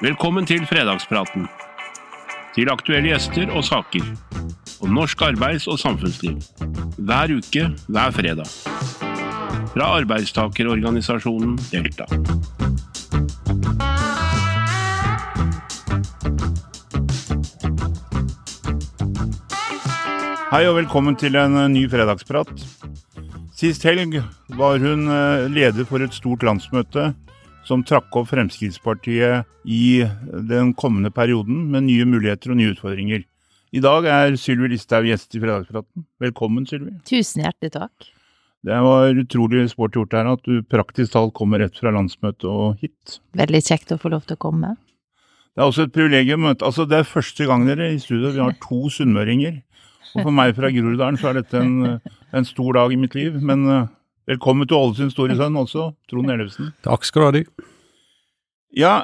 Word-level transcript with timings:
Velkommen 0.00 0.46
til 0.48 0.62
fredagspraten. 0.64 1.42
Til 2.54 2.70
aktuelle 2.72 3.10
gjester 3.10 3.50
og 3.52 3.64
saker. 3.64 4.06
Om 4.80 4.94
norsk 4.96 5.22
arbeids- 5.26 5.68
og 5.68 5.78
samfunnsliv. 5.78 6.38
Hver 6.96 7.34
uke, 7.36 7.66
hver 7.88 8.14
fredag. 8.16 8.48
Fra 9.74 9.90
arbeidstakerorganisasjonen 10.00 11.58
Delta. 11.68 12.08
Hei 20.50 20.64
og 20.66 20.80
velkommen 20.80 21.14
til 21.14 21.36
en 21.38 21.54
eh, 21.60 21.68
ny 21.70 21.84
fredagsprat. 21.92 22.48
Sist 23.54 23.84
helg 23.86 24.16
var 24.58 24.80
hun 24.82 25.04
eh, 25.06 25.44
leder 25.52 25.86
for 25.86 26.02
et 26.02 26.16
stort 26.16 26.42
landsmøte 26.42 27.12
som 27.68 27.82
trakk 27.86 28.14
opp 28.16 28.30
Fremskrittspartiet 28.30 29.48
i 29.64 30.04
den 30.50 30.72
kommende 30.78 31.12
perioden 31.14 31.66
med 31.72 31.86
nye 31.88 32.06
muligheter 32.08 32.54
og 32.54 32.60
nye 32.60 32.74
utfordringer. 32.74 33.26
I 33.70 33.82
dag 33.84 34.06
er 34.10 34.38
Sylvi 34.40 34.72
Listhaug 34.72 35.06
gjest 35.06 35.36
i 35.36 35.42
Fredagspraten. 35.42 36.06
Velkommen, 36.22 36.66
Sylvi. 36.66 36.96
Tusen 37.06 37.44
hjertelig 37.44 37.74
takk. 37.76 38.10
Det 38.66 38.76
var 38.84 39.16
utrolig 39.16 39.62
sport 39.70 39.94
gjort 39.96 40.14
her 40.16 40.28
at 40.34 40.42
du 40.44 40.60
praktisk 40.68 41.14
talt 41.14 41.32
kommer 41.38 41.62
rett 41.62 41.78
fra 41.80 41.92
landsmøtet 41.94 42.48
og 42.50 42.80
hit. 42.82 43.20
Veldig 43.38 43.60
kjekt 43.64 43.94
å 43.94 44.00
få 44.00 44.10
lov 44.12 44.26
til 44.26 44.36
å 44.36 44.42
komme. 44.42 44.74
Det 45.54 45.62
er 45.62 45.70
også 45.70 45.86
et 45.86 45.94
privilegium. 45.94 46.44
Altså, 46.50 46.84
det 46.88 46.98
er 46.98 47.08
første 47.08 47.46
gang 47.48 47.64
dere 47.68 47.92
i 47.94 48.02
studio 48.02 48.34
vi 48.34 48.42
har 48.42 48.58
to 48.62 48.90
sunnmøringer. 48.92 49.62
Og 50.10 50.26
for 50.26 50.34
meg 50.34 50.52
fra 50.58 50.70
Groruddalen 50.74 51.18
så 51.20 51.30
er 51.30 51.40
dette 51.40 51.62
en, 51.62 52.00
en 52.34 52.46
stor 52.46 52.76
dag 52.76 52.92
i 52.92 52.98
mitt 53.00 53.14
liv. 53.14 53.38
Men 53.38 53.64
uh, 53.70 53.88
velkommen 54.30 54.68
til 54.68 54.78
Ålesund 54.78 55.14
store 55.14 55.36
sønn 55.38 55.58
også, 55.58 55.90
Trond 56.10 56.30
Ellefsen. 56.30 56.74
Takk 56.86 57.06
skal 57.06 57.22
du 57.22 57.26
ha, 57.26 57.32
du. 57.34 57.70
Ja, 58.78 58.94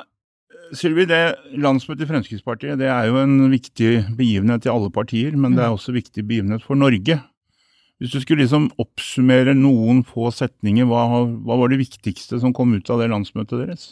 Sylvi, 0.74 1.06
det 1.06 1.22
landsmøtet 1.62 2.06
i 2.06 2.10
Fremskrittspartiet 2.10 2.78
det 2.80 2.90
er 2.90 3.08
jo 3.10 3.18
en 3.22 3.38
viktig 3.52 4.18
begivenhet 4.18 4.66
i 4.66 4.73
alle 4.73 4.90
partier, 4.95 5.34
men 5.38 5.56
det 5.59 5.64
er 5.64 5.74
også 5.74 5.92
en 5.92 5.98
viktig 6.01 6.26
begivenhet 6.26 6.66
for 6.66 6.78
Norge. 6.78 7.20
Hvis 7.96 8.12
du 8.12 8.20
skulle 8.20 8.45
liksom 8.45 8.66
oppsummere 8.82 9.54
noen 9.56 10.02
få 10.04 10.28
setninger, 10.34 10.84
hva, 10.90 11.06
hva 11.24 11.56
var 11.62 11.70
det 11.73 11.79
viktigste 11.80 12.42
som 12.42 12.52
kom 12.54 12.74
ut 12.76 12.90
av 12.92 13.01
det 13.01 13.08
landsmøtet 13.08 13.62
deres? 13.62 13.86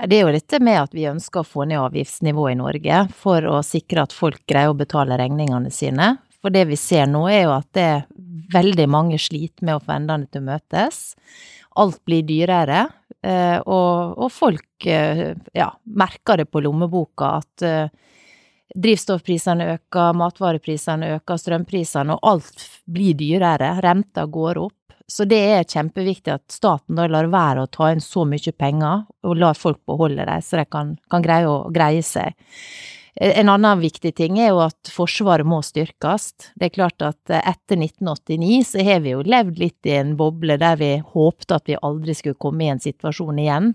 Det 0.00 0.16
er 0.16 0.24
jo 0.24 0.32
dette 0.32 0.60
med 0.64 0.78
at 0.80 0.96
vi 0.96 1.10
ønsker 1.10 1.42
å 1.42 1.48
få 1.48 1.66
ned 1.68 1.82
avgiftsnivået 1.82 2.54
i 2.54 2.60
Norge 2.62 3.02
for 3.20 3.44
å 3.50 3.60
sikre 3.66 4.06
at 4.06 4.16
folk 4.16 4.40
greier 4.48 4.72
å 4.72 4.78
betale 4.78 5.20
regningene 5.20 5.74
sine. 5.74 6.14
For 6.42 6.54
det 6.54 6.64
vi 6.70 6.80
ser 6.80 7.10
nå 7.10 7.26
er 7.30 7.44
jo 7.44 7.52
at 7.54 7.68
det 7.76 7.90
veldig 8.52 8.88
mange 8.90 9.18
sliter 9.20 9.66
med 9.66 9.78
å 9.78 9.82
få 9.82 9.96
endene 9.96 10.28
til 10.30 10.42
å 10.42 10.48
møtes. 10.50 11.02
Alt 11.80 12.02
blir 12.08 12.24
dyrere, 12.28 12.84
eh, 13.24 13.58
og, 13.64 14.18
og 14.20 14.32
folk 14.32 14.86
eh, 14.88 15.32
ja, 15.56 15.70
merker 15.84 16.42
det 16.42 16.50
på 16.52 16.60
lommeboka 16.64 17.30
at 17.38 17.64
eh, 17.64 17.88
drivstoffprisene 18.72 19.68
øker, 19.76 20.12
matvareprisene 20.20 21.14
øker, 21.16 21.40
strømprisene, 21.40 22.16
og 22.16 22.28
alt 22.32 22.68
blir 22.88 23.16
dyrere. 23.18 23.74
Renta 23.84 24.26
går 24.26 24.60
opp. 24.62 24.78
Så 25.08 25.26
det 25.28 25.40
er 25.58 25.68
kjempeviktig 25.68 26.32
at 26.32 26.44
staten 26.52 26.96
da 26.96 27.04
lar 27.10 27.28
være 27.32 27.64
å 27.64 27.70
ta 27.72 27.90
inn 27.92 28.00
så 28.00 28.24
mye 28.28 28.52
penger, 28.56 29.04
og 29.28 29.38
lar 29.40 29.58
folk 29.58 29.82
beholde 29.88 30.24
dem, 30.24 30.44
så 30.44 30.60
de 30.62 30.66
kan, 30.70 30.94
kan 31.12 31.24
greie 31.24 31.48
å 31.48 31.66
greie 31.74 32.04
seg. 32.06 32.36
En 33.20 33.48
annen 33.52 33.80
viktig 33.82 34.14
ting 34.16 34.38
er 34.40 34.54
jo 34.54 34.62
at 34.64 34.88
Forsvaret 34.88 35.44
må 35.44 35.58
styrkes. 35.64 36.30
Det 36.56 36.70
er 36.70 36.72
klart 36.72 37.02
at 37.04 37.32
etter 37.42 37.76
1989 37.76 38.62
så 38.70 38.84
har 38.86 39.02
vi 39.04 39.12
jo 39.12 39.24
levd 39.26 39.58
litt 39.60 39.88
i 39.88 39.98
en 39.98 40.14
boble 40.16 40.56
der 40.60 40.78
vi 40.80 40.94
håpte 41.12 41.58
at 41.58 41.68
vi 41.68 41.76
aldri 41.76 42.16
skulle 42.16 42.40
komme 42.40 42.64
i 42.64 42.70
en 42.72 42.80
situasjon 42.80 43.42
igjen 43.42 43.74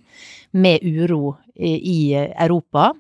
med 0.57 0.81
uro 0.81 1.35
i 1.53 2.15
Europa. 2.17 2.95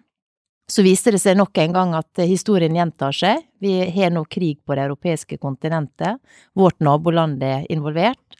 Så 0.69 0.83
viser 0.83 1.15
det 1.15 1.23
seg 1.23 1.39
nok 1.39 1.57
en 1.63 1.73
gang 1.73 1.95
at 1.97 2.21
historien 2.21 2.75
gjentar 2.75 3.15
seg. 3.15 3.41
Vi 3.63 3.79
har 3.95 4.11
nå 4.13 4.25
krig 4.29 4.59
på 4.67 4.75
det 4.75 4.83
europeiske 4.83 5.39
kontinentet. 5.41 6.19
Vårt 6.53 6.83
naboland 6.83 7.41
er 7.41 7.65
involvert. 7.71 8.37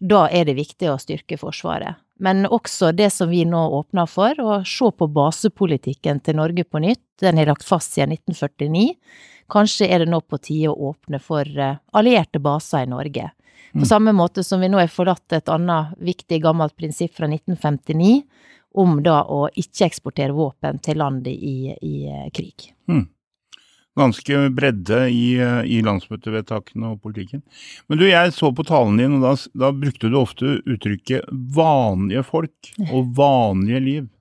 Da 0.00 0.26
er 0.32 0.48
det 0.48 0.56
viktig 0.58 0.90
å 0.90 0.98
styrke 0.98 1.38
Forsvaret. 1.38 2.00
Men 2.18 2.46
også 2.48 2.92
det 2.96 3.10
som 3.12 3.28
vi 3.28 3.42
nå 3.44 3.60
åpner 3.76 4.08
for, 4.08 4.38
å 4.40 4.60
se 4.64 4.88
på 4.88 5.08
basepolitikken 5.12 6.22
til 6.24 6.38
Norge 6.38 6.64
på 6.64 6.80
nytt. 6.80 7.04
Den 7.20 7.40
er 7.40 7.50
lagt 7.50 7.66
fast 7.66 7.96
siden 7.96 8.14
1949. 8.16 8.94
Kanskje 9.52 9.88
er 9.92 10.02
det 10.02 10.10
nå 10.10 10.22
på 10.24 10.38
tide 10.42 10.72
å 10.72 10.92
åpne 10.92 11.20
for 11.22 11.44
allierte 11.96 12.40
baser 12.42 12.86
i 12.86 12.90
Norge. 12.90 13.28
På 13.72 13.84
mm. 13.84 13.88
samme 13.90 14.12
måte 14.16 14.44
som 14.44 14.62
vi 14.62 14.70
nå 14.72 14.80
har 14.80 14.88
forlatt 14.92 15.36
et 15.36 15.50
annet 15.52 15.96
viktig 16.00 16.40
gammelt 16.42 16.76
prinsipp 16.76 17.12
fra 17.18 17.28
1959 17.28 18.22
om 18.80 18.98
da 19.04 19.22
å 19.32 19.46
ikke 19.52 19.88
eksportere 19.88 20.36
våpen 20.36 20.80
til 20.84 21.00
landet 21.00 21.32
i, 21.36 21.72
i 21.72 21.96
krig. 22.34 22.70
Mm. 22.88 23.06
Ganske 23.96 24.42
bredde 24.52 25.06
i, 25.08 25.38
i, 25.64 25.78
landsmøtevedtakene 25.84 26.92
og 26.92 27.00
politikken. 27.04 27.40
Men 27.88 28.00
du, 28.00 28.04
jeg 28.08 28.34
så 28.36 28.50
på 28.52 28.66
talen 28.68 29.00
din, 29.00 29.16
og 29.16 29.24
da, 29.24 29.32
da 29.56 29.72
brukte 29.72 30.10
du 30.12 30.18
ofte 30.20 30.58
uttrykket 30.68 31.24
'vanlige 31.32 32.26
folk' 32.28 32.74
og 32.90 33.16
'vanlige 33.16 33.80
liv'. 33.80 34.12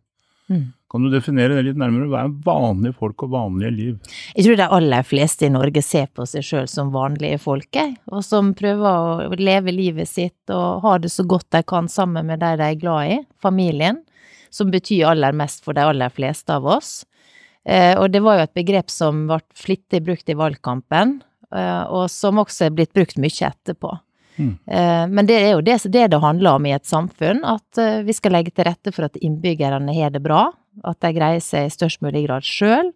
Mm. 0.48 0.72
Kan 0.92 1.04
du 1.04 1.10
definere 1.10 1.58
det 1.58 1.66
litt 1.66 1.80
nærmere? 1.82 2.08
Hva 2.08 2.22
er 2.24 2.34
vanlige 2.46 2.96
folk 2.96 3.24
og 3.26 3.32
vanlige 3.34 3.72
liv? 3.74 3.96
Jeg 4.38 4.46
tror 4.46 4.60
de 4.62 4.68
aller 4.78 5.04
fleste 5.04 5.48
i 5.48 5.52
Norge 5.52 5.82
ser 5.84 6.08
på 6.08 6.24
seg 6.30 6.46
sjøl 6.46 6.70
som 6.72 6.94
vanlige 6.94 7.40
folk, 7.42 7.80
og 8.14 8.24
som 8.24 8.54
prøver 8.56 9.26
å 9.26 9.40
leve 9.42 9.74
livet 9.76 10.08
sitt 10.08 10.54
og 10.56 10.86
ha 10.86 10.98
det 11.02 11.12
så 11.12 11.26
godt 11.28 11.50
de 11.52 11.66
kan 11.68 11.90
sammen 11.92 12.30
med 12.30 12.40
de 12.40 12.54
de 12.62 12.70
er 12.70 12.80
glad 12.80 13.12
i, 13.12 13.18
familien 13.42 14.00
som 14.56 14.72
betyr 14.72 15.10
aller 15.12 15.36
mest 15.36 15.66
for 15.66 15.76
de 15.76 15.84
aller 15.84 16.14
fleste 16.14 16.54
av 16.56 16.68
oss. 16.78 17.04
Eh, 17.66 17.98
og 17.98 18.12
det 18.14 18.22
var 18.22 18.38
jo 18.38 18.46
et 18.46 18.58
begrep 18.58 18.92
som 18.94 19.26
ble 19.30 19.40
flittig 19.58 20.04
brukt 20.06 20.30
i 20.30 20.38
valgkampen, 20.38 21.18
eh, 21.56 21.84
og 21.90 22.08
som 22.14 22.42
også 22.42 22.68
er 22.68 22.76
blitt 22.78 22.94
brukt 22.94 23.18
mye 23.22 23.50
etterpå. 23.50 23.94
Mm. 24.36 24.52
Eh, 24.68 25.06
men 25.10 25.30
det 25.30 25.40
er 25.40 25.52
jo 25.56 25.64
det, 25.66 25.80
det, 25.90 26.10
det 26.14 26.22
handler 26.22 26.60
om 26.60 26.68
i 26.68 26.76
et 26.76 26.86
samfunn, 26.86 27.42
at 27.48 27.82
vi 28.06 28.14
skal 28.14 28.36
legge 28.38 28.54
til 28.54 28.68
rette 28.70 28.94
for 28.94 29.08
at 29.08 29.18
innbyggerne 29.18 29.96
har 29.96 30.14
det 30.14 30.22
bra, 30.26 30.50
at 30.86 31.00
de 31.02 31.14
greier 31.16 31.42
seg 31.42 31.70
i 31.70 31.74
størst 31.74 32.04
mulig 32.06 32.28
grad 32.28 32.46
sjøl, 32.46 32.92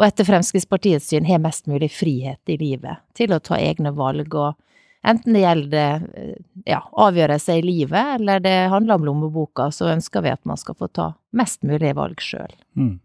og 0.00 0.06
etter 0.08 0.26
Fremskrittspartiets 0.26 1.08
syn 1.12 1.28
har 1.28 1.40
mest 1.40 1.68
mulig 1.70 1.92
frihet 1.94 2.50
i 2.50 2.58
livet 2.58 3.00
til 3.16 3.32
å 3.32 3.40
ta 3.44 3.60
egne 3.60 3.94
valg 3.96 4.34
og 4.34 4.58
Enten 5.02 5.34
det 5.34 5.40
gjelder 5.42 6.02
ja, 6.62 6.76
avgjørelser 6.78 7.56
i 7.58 7.62
livet, 7.66 8.20
eller 8.20 8.38
det 8.38 8.68
handler 8.70 9.00
om 9.00 9.06
lommeboka, 9.08 9.64
så 9.74 9.88
ønsker 9.90 10.22
vi 10.22 10.30
at 10.30 10.44
man 10.46 10.60
skal 10.60 10.76
få 10.78 10.86
ta 10.94 11.08
mest 11.34 11.66
mulig 11.66 11.90
valg 11.98 12.22
sjøl. 12.22 12.54
Mm. 12.78 13.00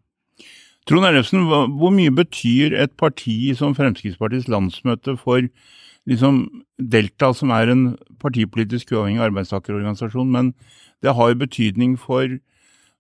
Trond 0.88 1.04
Ellefsen, 1.04 1.44
hvor 1.50 1.92
mye 1.92 2.14
betyr 2.16 2.72
et 2.80 2.94
parti 2.96 3.52
som 3.60 3.76
Fremskrittspartiets 3.76 4.48
landsmøte 4.48 5.18
for 5.20 5.44
liksom 6.08 6.46
Delta, 6.80 7.34
som 7.36 7.52
er 7.52 7.74
en 7.74 7.82
partipolitisk 8.24 8.94
uavhengig 8.96 9.26
arbeidstakerorganisasjon, 9.26 10.32
men 10.32 10.54
det 11.04 11.18
har 11.18 11.36
betydning 11.36 11.98
for 12.00 12.40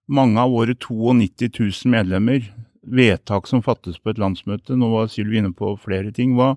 mange 0.08 0.40
av 0.42 0.52
våre 0.52 0.76
92 0.76 1.48
000 1.56 1.94
medlemmer. 1.96 2.52
Vedtak 2.84 3.48
som 3.48 3.64
fattes 3.64 3.98
på 4.00 4.12
et 4.12 4.20
landsmøte. 4.20 4.76
Nå 4.76 4.92
var 4.92 5.10
Sylvi 5.12 5.40
inne 5.40 5.54
på 5.56 5.74
flere 5.80 6.12
ting. 6.16 6.36
Hva, 6.36 6.54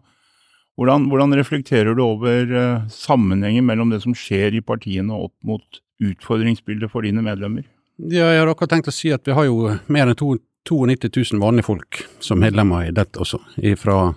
hvordan, 0.78 1.08
hvordan 1.10 1.38
reflekterer 1.38 1.94
du 1.94 2.04
over 2.04 2.50
uh, 2.54 2.84
sammenhengen 2.90 3.66
mellom 3.66 3.94
det 3.94 4.02
som 4.02 4.14
skjer 4.14 4.58
i 4.58 4.62
partiene 4.62 5.14
opp 5.14 5.34
mot 5.46 5.82
utfordringsbildet 6.02 6.90
for 6.90 7.06
dine 7.06 7.22
medlemmer? 7.22 7.66
Ja, 8.00 8.30
jeg 8.32 8.42
har 8.42 8.50
akkurat 8.50 8.78
tenkt 8.78 8.88
å 8.90 8.94
si 8.94 9.10
at 9.12 9.26
vi 9.26 9.34
har 9.36 9.46
jo 9.46 9.74
mer 9.90 10.08
enn 10.08 10.14
92 10.68 11.32
000 11.32 11.40
vanlige 11.40 11.66
folk 11.66 12.02
som 12.20 12.40
medlemmer 12.40 12.88
i 12.88 12.94
dette 12.94 13.20
også, 13.20 13.40
fra 13.80 14.12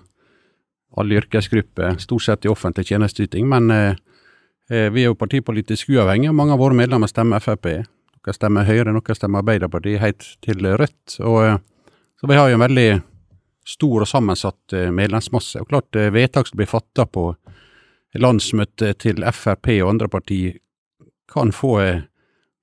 alle 0.98 1.18
yrkesgrupper, 1.22 1.98
stort 1.98 2.26
sett 2.26 2.46
i 2.46 2.52
offentlig 2.52 2.86
tjenesteyting. 2.92 3.48
Men 3.50 3.72
eh, 3.72 3.96
eh, 4.70 4.90
vi 4.94 5.04
er 5.04 5.12
jo 5.12 5.18
partipolitisk 5.18 5.90
uavhengige, 5.90 6.30
og 6.30 6.38
mange 6.38 6.54
av 6.54 6.62
våre 6.62 6.78
medlemmer 6.78 7.10
stemmer 7.10 7.42
Frp. 7.44 7.70
Noen 8.14 8.38
stemmer 8.38 8.68
Høyre, 8.68 8.94
noen 8.94 9.18
stemmer 9.18 9.42
Arbeiderpartiet, 9.42 10.02
helt 10.04 10.28
til 10.46 10.68
Rødt. 10.68 11.18
Og, 11.24 11.40
eh, 11.48 11.58
så 12.22 12.30
vi 12.30 12.38
har 12.38 12.52
jo 12.52 12.60
en 12.60 12.66
veldig 12.68 12.90
stor 13.66 14.06
og 14.06 14.12
sammensatt 14.12 14.78
eh, 14.78 14.92
medlemsmasse. 14.94 15.64
Og 15.64 15.72
klart 15.72 15.98
vedtak 16.14 16.50
som 16.50 16.62
blir 16.62 16.70
fatta 16.70 17.08
på 17.10 17.32
landsmøtet 18.20 19.02
til 19.02 19.26
Frp 19.34 19.72
og 19.82 19.96
andre 19.96 20.10
partier 20.12 20.60
kan 21.32 21.52
få 21.56 21.78
eh, 21.82 22.02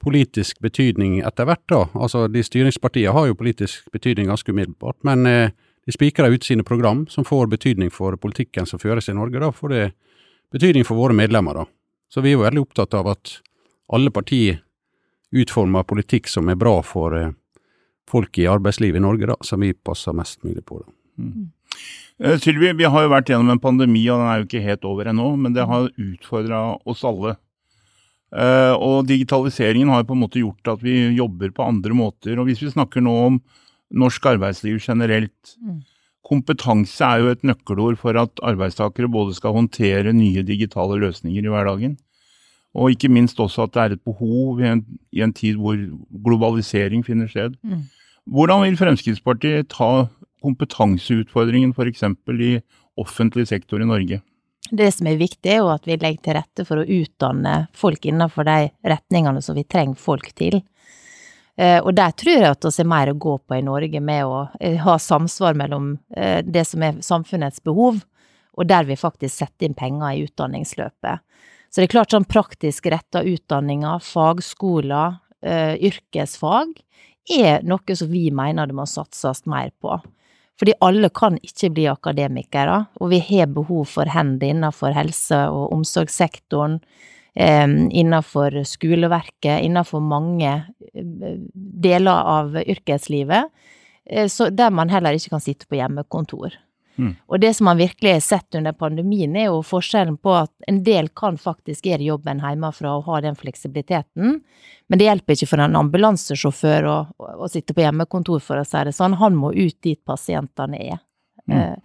politisk 0.01 0.61
betydning 0.65 1.19
etter 1.27 1.49
hvert, 1.49 1.65
da. 1.69 1.85
Altså, 1.95 2.27
de 2.33 2.43
styringspartiene 2.45 3.13
har 3.13 3.29
jo 3.29 3.37
politisk 3.37 3.91
betydning 3.93 4.31
ganske 4.31 4.53
umiddelbart, 4.53 4.97
men 5.05 5.27
de 5.29 5.93
spikrer 5.93 6.33
ut 6.33 6.47
sine 6.47 6.65
program 6.65 7.05
som 7.13 7.27
får 7.29 7.51
betydning 7.53 7.93
for 7.93 8.17
politikken 8.17 8.69
som 8.69 8.81
føres 8.81 9.11
i 9.13 9.17
Norge. 9.17 9.43
Da 9.43 9.51
får 9.53 9.75
det 9.75 9.83
betydning 10.57 10.87
for 10.89 10.97
våre 10.97 11.17
medlemmer, 11.17 11.61
da. 11.61 11.67
Så 12.09 12.25
vi 12.25 12.33
er 12.33 12.39
jo 12.39 12.47
veldig 12.47 12.65
opptatt 12.65 12.97
av 12.97 13.13
at 13.13 13.37
alle 13.93 14.13
partier 14.15 14.63
utformer 15.31 15.87
politikk 15.87 16.29
som 16.31 16.49
er 16.51 16.59
bra 16.59 16.81
for 16.83 17.15
folk 18.11 18.39
i 18.39 18.49
arbeidslivet 18.51 18.99
i 18.99 19.05
Norge, 19.05 19.29
da, 19.31 19.37
som 19.47 19.63
vi 19.63 19.73
passer 19.75 20.17
mest 20.17 20.43
mulig 20.47 20.65
på. 20.67 20.81
Da. 20.83 20.93
Mm. 21.23 21.51
Uh, 22.21 22.37
Sylvi, 22.41 22.73
vi 22.77 22.89
har 22.91 23.07
jo 23.07 23.13
vært 23.13 23.31
gjennom 23.31 23.55
en 23.55 23.63
pandemi, 23.63 24.03
og 24.11 24.21
den 24.21 24.31
er 24.31 24.41
jo 24.41 24.49
ikke 24.49 24.65
helt 24.65 24.89
over 24.89 25.11
ennå, 25.13 25.29
men 25.41 25.55
det 25.57 25.69
har 25.71 25.93
utfordra 25.95 26.65
oss 26.89 27.05
alle. 27.07 27.37
Eh, 28.31 28.75
og 28.79 29.09
digitaliseringen 29.09 29.91
har 29.91 30.05
på 30.07 30.15
en 30.15 30.23
måte 30.23 30.39
gjort 30.39 30.69
at 30.71 30.83
vi 30.85 31.17
jobber 31.17 31.51
på 31.51 31.67
andre 31.67 31.97
måter. 31.97 32.39
Og 32.39 32.47
hvis 32.47 32.63
vi 32.63 32.71
snakker 32.71 33.03
nå 33.03 33.15
om 33.27 33.41
norsk 33.91 34.27
arbeidsliv 34.37 34.79
generelt, 34.79 35.57
Mm. 35.59 35.81
kompetanse 36.23 37.03
er 37.03 37.19
jo 37.21 37.31
et 37.31 37.43
nøkkelord 37.43 37.99
for 37.99 38.15
at 38.15 38.31
arbeidstakere 38.43 39.11
både 39.11 39.35
skal 39.35 39.53
håndtere 39.57 40.13
nye 40.15 40.45
digitale 40.47 41.01
løsninger 41.01 41.43
i 41.43 41.51
hverdagen, 41.51 41.97
og 42.75 42.93
ikke 42.93 43.11
minst 43.11 43.37
også 43.37 43.65
at 43.65 43.73
det 43.73 43.83
er 43.83 43.93
et 43.97 44.05
behov 44.05 44.61
i 44.61 44.69
en, 44.69 44.85
i 45.13 45.23
en 45.23 45.33
tid 45.33 45.57
hvor 45.57 45.75
globalisering 46.23 47.03
finner 47.05 47.27
sted. 47.27 47.57
Mm. 47.65 47.83
Hvordan 48.31 48.63
vil 48.63 48.77
Fremskrittspartiet 48.79 49.69
ta 49.69 50.07
kompetanseutfordringen 50.45 51.75
f.eks. 51.75 52.05
i 52.05 52.61
offentlig 52.97 53.49
sektor 53.49 53.81
i 53.81 53.89
Norge? 53.89 54.21
Det 54.71 54.93
som 54.95 55.09
er 55.11 55.19
viktig, 55.19 55.51
er 55.51 55.63
jo 55.65 55.71
at 55.73 55.87
vi 55.89 55.97
legger 55.99 56.23
til 56.23 56.37
rette 56.39 56.65
for 56.67 56.81
å 56.81 56.87
utdanne 56.87 57.55
folk 57.75 58.05
innenfor 58.07 58.47
de 58.47 58.71
retningene 58.87 59.43
som 59.43 59.59
vi 59.59 59.65
trenger 59.67 59.99
folk 59.99 60.31
til. 60.39 60.61
Eh, 61.61 61.83
Og 61.83 61.95
der 61.95 62.15
tror 62.17 62.39
jeg 62.39 62.51
at 62.51 62.65
vi 62.65 62.83
er 62.85 62.89
mer 62.89 63.11
å 63.11 63.19
gå 63.19 63.39
på 63.39 63.59
i 63.59 63.65
Norge 63.67 64.01
med 64.01 64.25
å 64.25 64.49
eh, 64.61 64.79
ha 64.81 64.97
samsvar 64.99 65.59
mellom 65.59 65.99
eh, 66.17 66.41
det 66.47 66.65
som 66.65 66.83
er 66.87 67.03
samfunnets 67.05 67.63
behov, 67.63 68.01
og 68.57 68.69
der 68.69 68.87
vi 68.89 68.97
faktisk 68.97 69.35
setter 69.43 69.67
inn 69.67 69.75
penger 69.75 70.15
i 70.15 70.23
utdanningsløpet. 70.29 71.27
Så 71.71 71.81
det 71.81 71.89
er 71.89 71.93
klart 71.93 72.15
sånn 72.15 72.27
praktisk 72.27 72.87
retta 72.91 73.23
utdanninger, 73.23 74.01
fagskoler, 74.03 75.21
yrkesfag, 75.41 76.73
er 77.31 77.63
noe 77.65 77.95
som 77.97 78.11
vi 78.11 78.27
mener 78.35 78.67
det 78.67 78.75
må 78.77 78.85
satses 78.91 79.47
mer 79.49 79.71
på. 79.81 79.95
Fordi 80.61 80.75
alle 80.85 81.09
kan 81.17 81.39
ikke 81.41 81.71
bli 81.73 81.87
akademikere, 81.89 82.83
og 83.01 83.13
vi 83.15 83.23
har 83.31 83.49
behov 83.49 83.87
for 83.89 84.11
hender 84.13 84.53
innenfor 84.53 84.93
helse- 84.93 85.47
og 85.49 85.73
omsorgssektoren, 85.73 86.81
eh, 87.35 87.69
innenfor 87.89 88.61
skoleverket, 88.69 89.65
innenfor 89.65 90.05
mange 90.05 90.53
eh, 90.95 91.39
deler 91.87 92.13
av 92.13 92.61
yrkeslivet, 92.61 93.49
eh, 94.05 94.29
der 94.29 94.71
man 94.71 94.93
heller 94.93 95.17
ikke 95.17 95.31
kan 95.31 95.41
sitte 95.41 95.67
på 95.67 95.81
hjemmekontor. 95.81 96.61
Mm. 97.01 97.15
Og 97.33 97.41
det 97.41 97.55
som 97.57 97.71
man 97.71 97.81
virkelig 97.81 98.13
har 98.13 98.23
sett 98.25 98.59
under 98.61 98.77
pandemien, 98.77 99.35
er 99.41 99.49
jo 99.49 99.63
forskjellen 99.65 100.19
på 100.21 100.35
at 100.43 100.53
en 100.69 100.83
del 100.85 101.09
kan 101.17 101.41
faktisk 101.41 101.89
gjøre 101.89 102.11
jobben 102.11 102.45
hjemmefra 102.45 102.93
og 102.99 103.09
ha 103.09 103.23
den 103.25 103.39
fleksibiliteten, 103.41 104.39
men 104.91 105.01
det 105.01 105.09
hjelper 105.09 105.39
ikke 105.39 105.51
for 105.55 105.65
en 105.65 105.81
ambulansesjåfør 105.81 106.89
å, 106.93 106.97
å 107.41 107.51
sitte 107.51 107.75
på 107.77 107.87
hjemmekontor, 107.87 108.45
for 108.45 108.61
å 108.61 108.69
si 108.69 108.85
det 108.87 108.93
sånn. 108.97 109.19
Han 109.23 109.39
må 109.41 109.55
ut 109.57 109.79
dit 109.83 110.01
pasientene 110.05 110.85
er. 110.93 111.05
Mm. 111.49 111.57
Eh, 111.59 111.77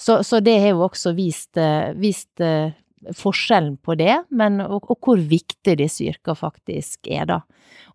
Så, 0.00 0.22
så 0.24 0.38
det 0.40 0.54
har 0.62 0.70
jo 0.72 0.86
også 0.86 1.10
vist, 1.12 1.58
eh, 1.60 1.90
vist 1.92 2.40
eh, 2.40 2.72
forskjellen 3.16 3.76
på 3.84 3.96
det, 3.98 4.16
men, 4.30 4.60
og, 4.60 4.90
og 4.92 4.98
hvor 5.06 5.20
viktig 5.30 5.76
disse 5.80 6.04
yrkene 6.10 6.36
faktisk 6.36 7.08
er, 7.08 7.26
da. 7.30 7.38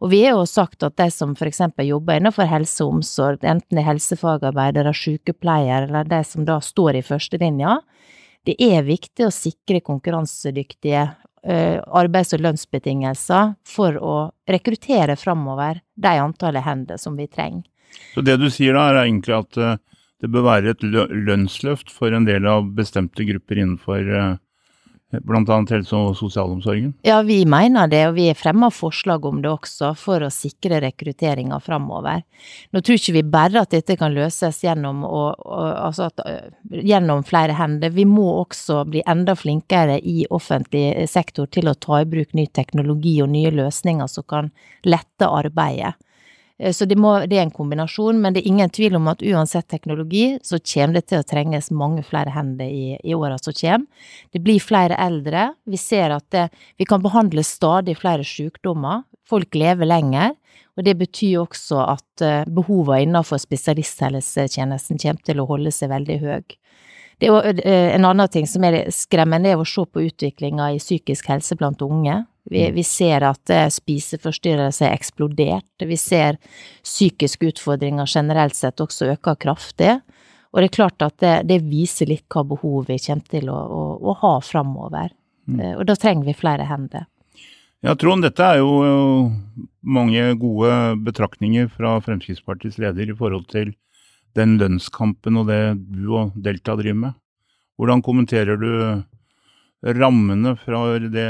Og 0.03 0.09
vi 0.11 0.23
har 0.25 0.35
jo 0.35 0.47
sagt 0.49 0.83
at 0.83 0.97
de 0.99 1.07
som 1.13 1.35
eksempel 1.45 1.87
jobber 1.91 2.19
innenfor 2.19 2.49
helse 2.49 2.83
og 2.85 2.99
omsorg, 2.99 3.45
enten 3.45 3.79
er 3.79 3.87
helsefagarbeidere, 3.89 4.93
sykepleiere 4.95 5.85
eller 5.89 6.09
de 6.09 6.21
som 6.27 6.47
da 6.47 6.59
står 6.63 6.99
i 6.99 7.05
førstelinja, 7.05 7.77
det 8.45 8.57
er 8.61 8.85
viktig 8.85 9.25
å 9.25 9.33
sikre 9.33 9.81
konkurransedyktige 9.85 11.05
eh, 11.45 11.79
arbeids- 11.81 12.35
og 12.37 12.43
lønnsbetingelser 12.45 13.55
for 13.65 13.97
å 13.97 14.15
rekruttere 14.49 15.17
framover 15.17 15.81
de 15.95 16.13
antallet 16.21 16.65
hender 16.65 17.01
som 17.01 17.17
vi 17.17 17.27
trenger. 17.27 17.65
Så 18.13 18.21
det 18.25 18.37
du 18.41 18.49
sier 18.51 18.75
da, 18.75 18.89
er 18.91 19.05
egentlig 19.05 19.37
at 19.37 19.57
eh, 19.57 19.77
det 20.21 20.31
bør 20.31 20.47
være 20.47 20.75
et 20.75 20.83
lønnsløft 20.85 21.91
for 21.93 22.13
en 22.15 22.27
del 22.27 22.47
av 22.49 22.67
bestemte 22.77 23.25
grupper 23.27 23.61
innenfor 23.61 24.11
eh, 24.19 24.35
bl.a. 25.11 25.65
helse- 25.69 25.95
og 25.95 26.15
sosialomsorgen? 26.17 26.93
Ja, 27.05 27.21
vi 27.21 27.45
mener 27.45 27.87
det, 27.87 28.01
og 28.09 28.15
vi 28.17 28.27
fremmer 28.37 28.73
forslag 28.73 29.25
om 29.25 29.41
det 29.43 29.51
også, 29.51 29.93
for 29.99 30.25
å 30.25 30.31
sikre 30.33 30.79
rekrutteringa 30.83 31.59
framover. 31.63 32.23
Nå 32.73 32.81
tror 32.81 32.99
ikke 32.99 33.15
vi 33.17 33.23
bare 33.35 33.63
at 33.63 33.75
dette 33.75 33.97
kan 33.99 34.15
løses 34.15 34.61
gjennom, 34.65 35.03
å, 35.07 35.23
å, 35.33 35.59
altså 35.87 36.09
at, 36.09 36.23
øh, 36.25 36.79
gjennom 36.81 37.23
flere 37.27 37.55
hender. 37.57 37.93
Vi 37.95 38.07
må 38.09 38.27
også 38.41 38.83
bli 38.89 39.03
enda 39.07 39.37
flinkere 39.37 39.99
i 40.01 40.25
offentlig 40.29 41.07
sektor 41.11 41.49
til 41.51 41.69
å 41.71 41.77
ta 41.77 42.01
i 42.01 42.09
bruk 42.09 42.33
ny 42.37 42.47
teknologi 42.47 43.19
og 43.23 43.31
nye 43.35 43.53
løsninger 43.55 44.09
som 44.11 44.27
kan 44.27 44.51
lette 44.87 45.29
arbeidet. 45.29 45.95
Eh, 46.59 46.73
Så 46.73 46.85
det, 46.85 46.95
må, 46.95 47.17
det 47.27 47.39
er 47.39 47.45
en 47.45 47.51
kombinasjon, 47.51 48.19
men 48.21 48.33
det 48.33 48.43
er 48.43 48.51
ingen 48.51 48.69
tvil 48.69 48.95
om 48.99 49.09
at 49.11 49.23
uansett 49.23 49.67
teknologi, 49.67 50.39
så 50.43 50.59
kommer 50.59 50.99
det 50.99 51.07
til 51.09 51.21
å 51.21 51.27
trenges 51.27 51.71
mange 51.71 52.03
flere 52.03 52.31
hender 52.35 52.69
i, 52.69 52.95
i 53.03 53.15
åra 53.15 53.37
som 53.41 53.53
kommer. 53.53 54.07
Det 54.31 54.41
blir 54.43 54.63
flere 54.63 54.97
eldre. 54.99 55.51
Vi 55.65 55.77
ser 55.77 56.15
at 56.15 56.27
det, 56.31 56.49
vi 56.77 56.87
kan 56.87 57.03
behandle 57.03 57.43
stadig 57.43 57.97
flere 57.99 58.23
sykdommer. 58.23 59.03
Folk 59.27 59.55
lever 59.55 59.89
lenger. 59.89 60.35
Og 60.75 60.83
det 60.83 60.97
betyr 60.99 61.39
også 61.39 61.79
at 61.87 62.23
uh, 62.23 62.43
behovene 62.51 63.05
innenfor 63.05 63.39
spesialisthelsetjenesten 63.39 64.99
kommer 64.99 65.23
til 65.23 65.39
å 65.39 65.47
holde 65.47 65.71
seg 65.71 65.87
veldig 65.93 66.17
høy. 66.19 66.55
Det 67.23 67.29
er 67.31 67.61
eh, 67.63 67.93
en 67.95 68.07
annen 68.09 68.27
ting 68.27 68.47
som 68.49 68.63
er 68.67 68.89
skremmende, 68.91 69.53
er 69.53 69.61
å 69.61 69.67
se 69.67 69.85
på 69.87 70.03
utviklinga 70.03 70.73
i 70.75 70.81
psykisk 70.81 71.29
helse 71.31 71.55
blant 71.55 71.79
unge. 71.85 72.25
Vi, 72.45 72.61
vi 72.71 72.83
ser 72.85 73.25
at 73.25 73.49
eh, 73.49 73.67
spiseforstyrrelser 73.73 74.89
er 74.89 74.97
eksplodert. 74.97 75.85
Vi 75.85 75.97
ser 75.97 76.37
psykiske 76.85 77.49
utfordringer 77.53 78.09
generelt 78.09 78.57
sett 78.57 78.81
også 78.83 79.09
øker 79.15 79.39
kraftig. 79.41 79.95
Og 80.53 80.61
det 80.61 80.69
er 80.69 80.75
klart 80.77 81.01
at 81.03 81.17
det, 81.23 81.33
det 81.49 81.63
viser 81.65 82.07
litt 82.11 82.27
hva 82.31 82.45
behovet 82.47 82.93
vi 82.93 83.01
kommer 83.07 83.33
til 83.33 83.49
å, 83.51 83.57
å, 83.57 83.81
å 83.97 84.17
ha 84.21 84.35
framover. 84.45 85.09
Mm. 85.49 85.63
Og 85.79 85.83
da 85.89 85.97
trenger 85.99 86.29
vi 86.29 86.37
flere 86.37 86.69
hender. 86.69 87.09
Ja, 87.85 87.93
Trond, 87.99 88.23
dette 88.25 88.45
er 88.45 88.61
jo 88.61 88.77
eh, 88.85 89.33
mange 89.81 90.29
gode 90.41 90.77
betraktninger 91.05 91.67
fra 91.73 91.97
Fremskrittspartiets 92.05 92.79
leder 92.81 93.09
i 93.09 93.17
forhold 93.17 93.49
til 93.51 93.73
den 94.37 94.57
lønnskampen 94.61 95.41
og 95.41 95.49
det 95.49 95.61
du 95.81 96.13
og 96.13 96.37
Delta 96.37 96.77
driver 96.77 97.01
med. 97.07 97.19
Hvordan 97.79 98.01
kommenterer 98.05 98.59
du 98.59 98.71
rammene 99.85 100.55
fra 100.61 100.81
det 101.11 101.29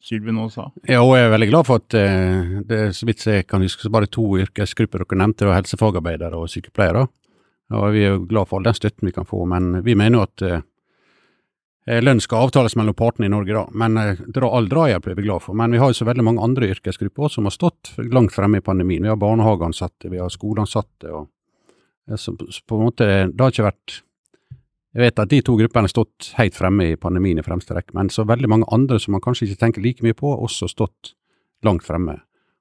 Sylvi 0.00 0.32
nå 0.32 0.46
sa? 0.48 0.70
Ja, 0.88 1.02
og 1.04 1.12
jeg 1.18 1.26
er 1.26 1.34
veldig 1.34 1.48
glad 1.50 1.68
for 1.68 1.82
at 1.82 1.94
eh, 1.98 2.60
det 2.66 2.80
så 2.96 3.08
vidt 3.08 3.26
jeg 3.26 3.46
kan 3.48 3.60
huske, 3.60 3.84
så 3.84 3.92
bare 3.92 4.08
to 4.08 4.24
yrkesgrupper 4.40 5.04
dere 5.04 5.20
nevnte, 5.20 5.48
var 5.48 5.58
helsefagarbeidere 5.58 6.40
og 6.40 6.48
sykepleiere. 6.48 7.04
Og 7.76 7.86
vi 7.94 8.06
er 8.06 8.16
jo 8.16 8.24
glad 8.30 8.48
for 8.48 8.58
all 8.58 8.66
den 8.66 8.78
støtten 8.78 9.10
vi 9.10 9.14
kan 9.14 9.28
få, 9.28 9.44
men 9.50 9.82
vi 9.86 9.94
mener 9.98 10.18
jo 10.18 10.24
at 10.24 10.44
eh, 10.48 12.00
lønn 12.00 12.22
skal 12.24 12.46
avtales 12.46 12.74
mellom 12.80 12.96
partene 12.96 13.28
i 13.28 13.32
Norge, 13.32 13.54
da. 13.54 13.66
Men 13.76 14.00
eh, 14.00 14.22
dra, 14.26 14.50
all 14.56 14.70
drahjelp 14.70 15.06
er 15.06 15.18
vi 15.20 15.26
glad 15.28 15.44
for. 15.44 15.58
Men 15.58 15.76
vi 15.76 15.82
har 15.82 15.92
jo 15.92 16.00
så 16.00 16.08
veldig 16.08 16.26
mange 16.26 16.48
andre 16.48 16.72
yrkesgrupper 16.74 17.28
også, 17.28 17.38
som 17.38 17.50
har 17.50 17.56
stått 17.56 17.92
langt 18.10 18.34
fremme 18.34 18.58
i 18.60 18.64
pandemien. 18.64 19.04
Vi 19.04 19.12
har 19.12 19.20
barnehageansatte, 19.20 20.10
vi 20.10 20.22
har 20.22 20.32
skoleansatte. 20.32 21.12
og 21.12 21.28
eh, 22.08 22.16
så, 22.16 22.34
på 22.34 22.80
en 22.80 22.88
måte, 22.88 23.10
Det 23.28 23.44
har 23.44 23.52
ikke 23.52 23.68
vært 23.68 24.00
jeg 24.90 25.04
vet 25.04 25.22
at 25.22 25.30
de 25.30 25.38
to 25.46 25.54
gruppene 25.58 25.86
har 25.86 25.92
stått 25.92 26.32
helt 26.34 26.56
fremme 26.58 26.88
i 26.90 26.98
pandemien 26.98 27.38
i 27.38 27.46
fremste 27.46 27.76
rekke, 27.76 27.94
men 27.94 28.10
så 28.10 28.24
veldig 28.26 28.48
mange 28.50 28.68
andre 28.74 28.98
som 28.98 29.14
man 29.14 29.22
kanskje 29.22 29.46
ikke 29.46 29.60
tenker 29.60 29.84
like 29.84 30.02
mye 30.02 30.16
på, 30.18 30.32
har 30.32 30.42
også 30.42 30.66
stått 30.70 31.14
langt 31.66 31.86
fremme. 31.86 32.16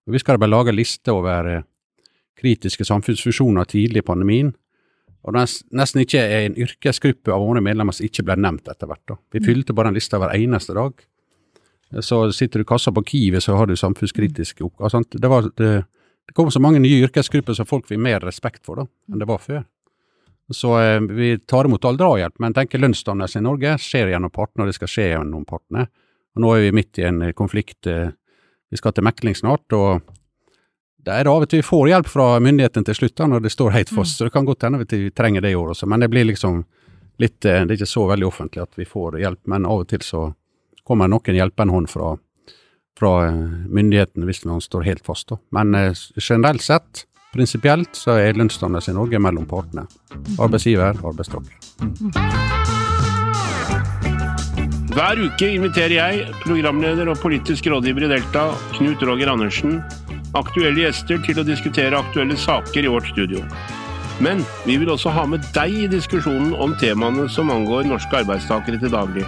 Og 0.05 0.13
Vi 0.13 0.21
skal 0.21 0.37
bare 0.37 0.51
lage 0.51 0.69
en 0.69 0.77
liste 0.77 1.13
over 1.13 1.49
eh, 1.49 1.63
kritiske 2.39 2.85
samfunnsfunksjoner 2.85 3.65
tidlig 3.65 4.03
i 4.03 4.05
pandemien, 4.05 4.53
og 5.27 5.35
nesten 5.35 6.05
ikke 6.05 6.21
en 6.21 6.55
yrkesgruppe 6.55 7.33
av 7.33 7.41
våre 7.43 7.63
medlemmer 7.63 7.95
som 7.95 8.05
ikke 8.07 8.23
ble 8.27 8.37
nevnt 8.39 8.69
etter 8.71 8.87
hvert. 8.87 9.03
da. 9.09 9.17
Vi 9.33 9.41
fylte 9.43 9.75
bare 9.75 9.91
en 9.91 9.97
liste 9.97 10.17
hver 10.17 10.31
eneste 10.31 10.77
dag. 10.77 10.93
Så 12.05 12.21
sitter 12.31 12.61
du 12.61 12.63
i 12.63 12.69
kassa 12.69 12.93
på 12.93 13.03
Kiwi, 13.03 13.41
så 13.41 13.57
har 13.57 13.67
du 13.67 13.75
samfunnskritiske 13.75 14.63
oppgaver. 14.63 15.03
Det, 15.11 15.29
det, 15.57 15.71
det 16.29 16.37
kom 16.37 16.51
så 16.53 16.61
mange 16.61 16.79
nye 16.79 17.01
yrkesgrupper 17.07 17.57
som 17.57 17.67
folk 17.67 17.89
fikk 17.89 17.99
mer 17.99 18.23
respekt 18.23 18.63
for 18.63 18.79
da, 18.79 18.87
enn 19.09 19.19
det 19.19 19.27
var 19.27 19.41
før. 19.43 19.65
Så 20.51 20.79
eh, 20.79 21.01
vi 21.01 21.37
tar 21.39 21.65
imot 21.65 21.85
all 21.85 21.97
drahjelp, 21.97 22.39
men 22.39 22.53
tenker 22.53 22.81
lønnsdannelse 22.81 23.39
i 23.39 23.45
Norge 23.45 23.75
skjer 23.81 24.13
gjennom 24.13 24.33
partene, 24.33 24.65
og 24.65 24.71
det 24.71 24.77
skal 24.79 24.89
skje 24.89 25.09
gjennom 25.11 25.45
partene. 25.49 25.85
Og 26.35 26.43
nå 26.43 26.53
er 26.55 26.63
vi 26.65 26.77
midt 26.79 27.01
i 27.01 27.05
en 27.09 27.21
eh, 27.27 27.35
konflikt. 27.37 27.85
Eh, 27.87 28.09
vi 28.69 28.77
skal 28.77 28.93
til 28.93 29.05
mekling 29.05 29.37
snart, 29.37 29.65
og 29.73 30.01
det 31.05 31.15
er 31.15 31.29
av 31.29 31.45
og 31.45 31.49
til 31.49 31.61
vi 31.61 31.65
får 31.65 31.87
hjelp 31.89 32.09
fra 32.11 32.27
myndighetene 32.43 32.85
til 32.85 32.97
slutt 32.97 33.21
når 33.31 33.45
det 33.45 33.53
står 33.53 33.73
helt 33.73 33.93
fast. 33.93 34.17
Så 34.17 34.27
det 34.27 34.33
kan 34.35 34.45
godt 34.45 34.65
hende 34.65 34.81
at 34.83 34.93
vi 34.93 35.09
trenger 35.15 35.45
det 35.45 35.53
i 35.53 35.57
år 35.57 35.73
også, 35.73 35.89
men 35.89 36.03
det 36.03 36.09
blir 36.11 36.27
liksom 36.27 36.63
litt 37.19 37.45
eh, 37.45 37.65
Det 37.65 37.73
er 37.73 37.77
ikke 37.79 37.93
så 37.93 38.07
veldig 38.07 38.27
offentlig 38.27 38.63
at 38.63 38.77
vi 38.79 38.87
får 38.87 39.19
hjelp, 39.19 39.41
men 39.51 39.67
av 39.67 39.83
og 39.83 39.89
til 39.91 40.03
så 40.05 40.29
kommer 40.87 41.09
noen 41.11 41.35
hjelpende 41.35 41.75
hånd 41.75 41.89
fra, 41.91 42.13
fra 42.97 43.13
eh, 43.27 43.41
myndighetene 43.67 44.25
hvis 44.29 44.45
noen 44.47 44.63
står 44.63 44.87
helt 44.87 45.05
fast. 45.05 45.29
da. 45.29 45.37
Men 45.53 45.93
generelt 46.15 46.63
sett 46.63 47.05
Prinsipielt 47.29 47.93
så 47.93 48.15
er 48.17 48.37
lønnsdannelse 48.39 48.89
i 48.89 48.95
Norge 48.97 49.19
mellom 49.21 49.45
partene. 49.49 49.83
Arbeidsgiver, 50.41 50.97
arbeidstaker. 51.05 51.53
Hver 54.89 55.21
uke 55.21 55.51
inviterer 55.53 55.93
jeg, 55.93 56.23
programleder 56.41 57.11
og 57.11 57.19
politisk 57.21 57.69
rådgiver 57.69 58.07
i 58.07 58.09
Delta, 58.15 58.47
Knut 58.73 59.05
Roger 59.05 59.29
Andersen, 59.29 59.77
aktuelle 60.33 60.87
gjester 60.87 61.21
til 61.25 61.37
å 61.39 61.45
diskutere 61.45 62.01
aktuelle 62.01 62.37
saker 62.37 62.87
i 62.87 62.91
vårt 62.91 63.11
studio. 63.13 63.43
Men 64.19 64.41
vi 64.65 64.79
vil 64.81 64.89
også 64.91 65.13
ha 65.13 65.27
med 65.29 65.45
deg 65.55 65.77
i 65.85 65.87
diskusjonen 65.91 66.55
om 66.57 66.73
temaene 66.81 67.29
som 67.31 67.53
angår 67.53 67.85
norske 67.87 68.23
arbeidstakere 68.23 68.81
til 68.81 68.91
daglig. 68.91 69.23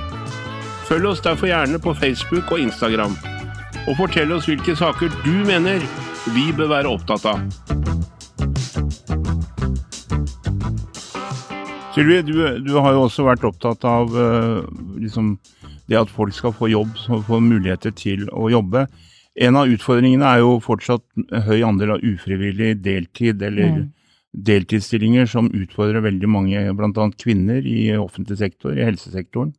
Følg 0.89 1.13
oss 1.13 1.21
derfor 1.23 1.47
gjerne 1.47 1.79
på 1.79 1.93
Facebook 1.93 2.49
og 2.51 2.65
Instagram. 2.65 3.13
og 3.89 3.95
fortell 3.97 4.29
oss 4.35 4.45
hvilke 4.45 4.75
saker 4.77 5.09
du 5.23 5.31
mener 5.47 5.81
vi 6.29 6.51
bør 6.53 6.69
være 6.69 6.89
opptatt 6.91 7.23
av. 7.25 7.39
Sylvi, 11.91 12.21
du, 12.23 12.35
du, 12.63 12.75
har 12.77 12.93
jo 12.95 13.05
også 13.07 13.25
vært 13.25 13.45
opptatt 13.47 13.83
av 13.89 14.13
uh, 14.15 14.61
liksom 15.01 15.33
det 15.89 15.97
at 15.99 16.11
folk 16.13 16.35
skal 16.35 16.53
få 16.55 16.69
jobb, 16.71 16.93
få 17.27 17.41
muligheter 17.43 17.91
til 17.97 18.29
å 18.31 18.47
jobbe. 18.53 18.85
En 19.41 19.57
av 19.59 19.71
utfordringene 19.71 20.27
er 20.27 20.43
jo 20.43 20.59
fortsatt 20.63 21.03
høy 21.47 21.63
andel 21.67 21.97
av 21.97 22.05
ufrivillig 22.05 22.77
deltid 22.83 23.41
eller 23.43 23.73
mm. 23.73 23.81
deltidsstillinger 24.47 25.27
som 25.27 25.49
utfordrer 25.49 26.05
veldig 26.05 26.29
mange, 26.31 26.63
bl.a. 26.77 27.09
kvinner 27.19 27.65
i 27.67 27.89
offentlig 27.97 28.39
sektor, 28.39 28.77
i 28.77 28.85
helsesektoren. 28.87 29.51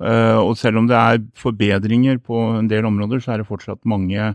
Uh, 0.00 0.38
og 0.44 0.54
selv 0.60 0.80
om 0.80 0.86
det 0.88 0.96
er 0.96 1.24
forbedringer 1.40 2.20
på 2.22 2.36
en 2.60 2.70
del 2.70 2.86
områder, 2.88 3.24
så 3.24 3.34
er 3.34 3.42
det 3.42 3.50
fortsatt 3.50 3.82
mange 3.88 4.30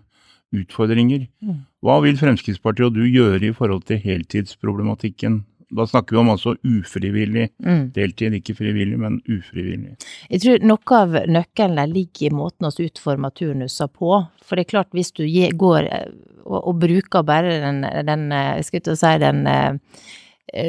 utfordringer. 0.56 1.25
Mm. 1.42 1.64
Hva 1.86 2.00
vil 2.04 2.20
Fremskrittspartiet 2.20 2.90
og 2.90 2.98
du 2.98 3.06
gjøre 3.08 3.42
i 3.50 3.56
forhold 3.56 3.86
til 3.90 4.02
heltidsproblematikken 4.04 5.44
da 5.75 5.86
snakker 5.88 6.16
vi 6.16 6.20
om 6.20 6.30
altså 6.30 6.54
ufrivillig 6.64 7.48
mm. 7.64 7.88
deltid, 7.96 8.36
ikke 8.38 8.56
frivillig, 8.58 8.98
men 9.02 9.18
ufrivillig. 9.25 9.96
Jeg 10.30 10.44
tror 10.44 10.68
noe 10.68 11.00
av 11.00 11.16
nøkkelen 11.32 11.94
ligger 11.94 12.30
i 12.30 12.36
måten 12.36 12.70
vi 12.78 12.90
utformer 12.90 13.34
turnuser 13.36 13.90
på. 13.90 14.12
For 14.46 14.56
det 14.56 14.66
er 14.66 14.72
klart, 14.75 14.94
hvis 14.96 15.12
du 15.16 15.25
går 15.25 15.90
eh, 15.90 16.14
og, 16.46 16.60
og 16.60 16.78
bruker 16.84 17.25
bare 17.25 17.58
den, 17.64 17.82
den 18.08 18.30
eh, 18.36 18.62
si, 18.62 18.82
den 19.24 19.42
eh, 19.50 19.98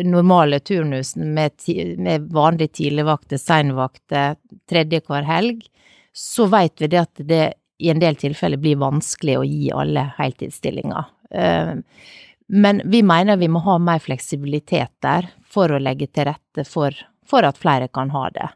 normale 0.08 0.60
turnusen 0.64 1.34
med, 1.36 1.60
med 2.00 2.30
vanlig 2.32 2.72
tidligvakter, 2.80 3.40
seinvakter, 3.40 4.40
tredje 4.70 5.04
hver 5.06 5.28
helg, 5.28 5.66
så 6.16 6.48
vet 6.48 6.80
vi 6.80 6.88
det 6.88 7.02
at 7.02 7.26
det 7.28 7.44
i 7.78 7.90
en 7.92 8.00
del 8.00 8.16
tilfeller 8.20 8.60
blir 8.60 8.78
vanskelig 8.80 9.38
å 9.38 9.46
gi 9.46 9.72
alle 9.74 10.06
heltidsstillinger. 10.18 11.10
Uh, 11.34 11.82
men 12.46 12.80
vi 12.84 13.02
mener 13.02 13.40
vi 13.40 13.48
må 13.50 13.60
ha 13.66 13.78
mer 13.82 13.98
fleksibilitet 14.02 14.92
der 15.02 15.28
for 15.50 15.72
å 15.72 15.82
legge 15.82 16.06
til 16.06 16.28
rette 16.30 16.64
for, 16.68 16.94
for 17.26 17.46
at 17.46 17.58
flere 17.58 17.88
kan 17.92 18.12
ha 18.14 18.28
det. 18.34 18.48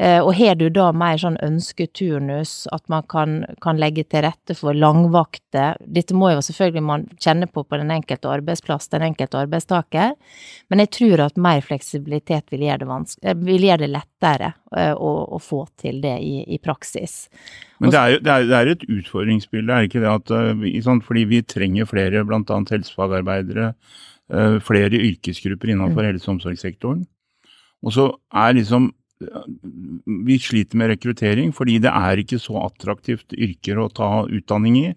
Eh, 0.00 0.20
og 0.20 0.34
har 0.36 0.58
du 0.60 0.66
da 0.68 0.90
mer 0.92 1.16
sånn 1.16 1.38
ønsketurnus, 1.40 2.66
at 2.74 2.84
man 2.92 3.04
kan, 3.08 3.38
kan, 3.64 3.78
legge 3.80 4.02
til 4.04 4.26
rette 4.26 4.52
for 4.56 4.76
langvakter 4.76 5.78
Dette 5.80 6.12
må 6.16 6.34
jo 6.34 6.42
selvfølgelig 6.44 6.82
man 6.84 7.06
kjenne 7.16 7.48
på 7.48 7.64
på 7.64 7.78
den 7.80 7.94
enkelte 7.94 8.28
arbeidsplass, 8.28 8.90
den 8.92 9.06
enkelte 9.08 9.40
arbeidstaker, 9.40 10.12
men 10.68 10.82
jeg 10.84 10.90
tror 10.98 11.22
at 11.24 11.40
mer 11.40 11.64
fleksibilitet 11.64 12.52
vil 12.52 12.66
gjøre 12.66 12.84
det, 12.84 13.16
eh, 13.24 13.38
vil 13.48 13.64
gjøre 13.70 13.86
det 13.86 13.88
lettere 13.94 14.52
eh, 14.76 14.92
å, 14.92 15.14
å, 15.32 15.40
få 15.40 15.62
til 15.80 16.02
det 16.04 16.18
i, 16.20 16.44
i 16.44 16.60
praksis. 16.60 17.16
Men 17.80 17.94
det 17.94 18.02
er, 18.02 18.12
jo, 18.12 18.20
det, 18.20 18.34
er, 18.34 18.50
det 18.50 18.60
er, 18.60 18.72
et 18.74 18.86
utfordringsbilde, 18.98 19.72
er 19.72 19.88
ikke 19.88 20.04
det? 20.04 20.12
At, 20.12 20.34
sånn, 20.84 21.02
fordi 21.08 21.24
vi 21.32 21.40
trenger 21.48 21.88
flere 21.88 22.24
bl.a. 22.28 22.60
helsefagarbeidere, 22.68 23.72
flere 24.66 24.98
yrkesgrupper 24.98 25.70
innenfor 25.70 26.02
mm. 26.02 26.08
helse- 26.10 26.26
og 26.26 26.36
omsorgssektoren. 26.36 27.04
Og 27.86 27.92
så 27.94 28.08
er 28.34 28.56
liksom 28.56 28.88
vi 30.26 30.38
sliter 30.42 30.76
med 30.76 30.90
rekruttering 30.92 31.52
fordi 31.56 31.78
det 31.82 31.92
er 31.92 32.20
ikke 32.20 32.40
så 32.42 32.58
attraktivt 32.66 33.32
yrker 33.32 33.80
å 33.80 33.90
ta 33.92 34.10
utdanning 34.26 34.80
i. 34.82 34.88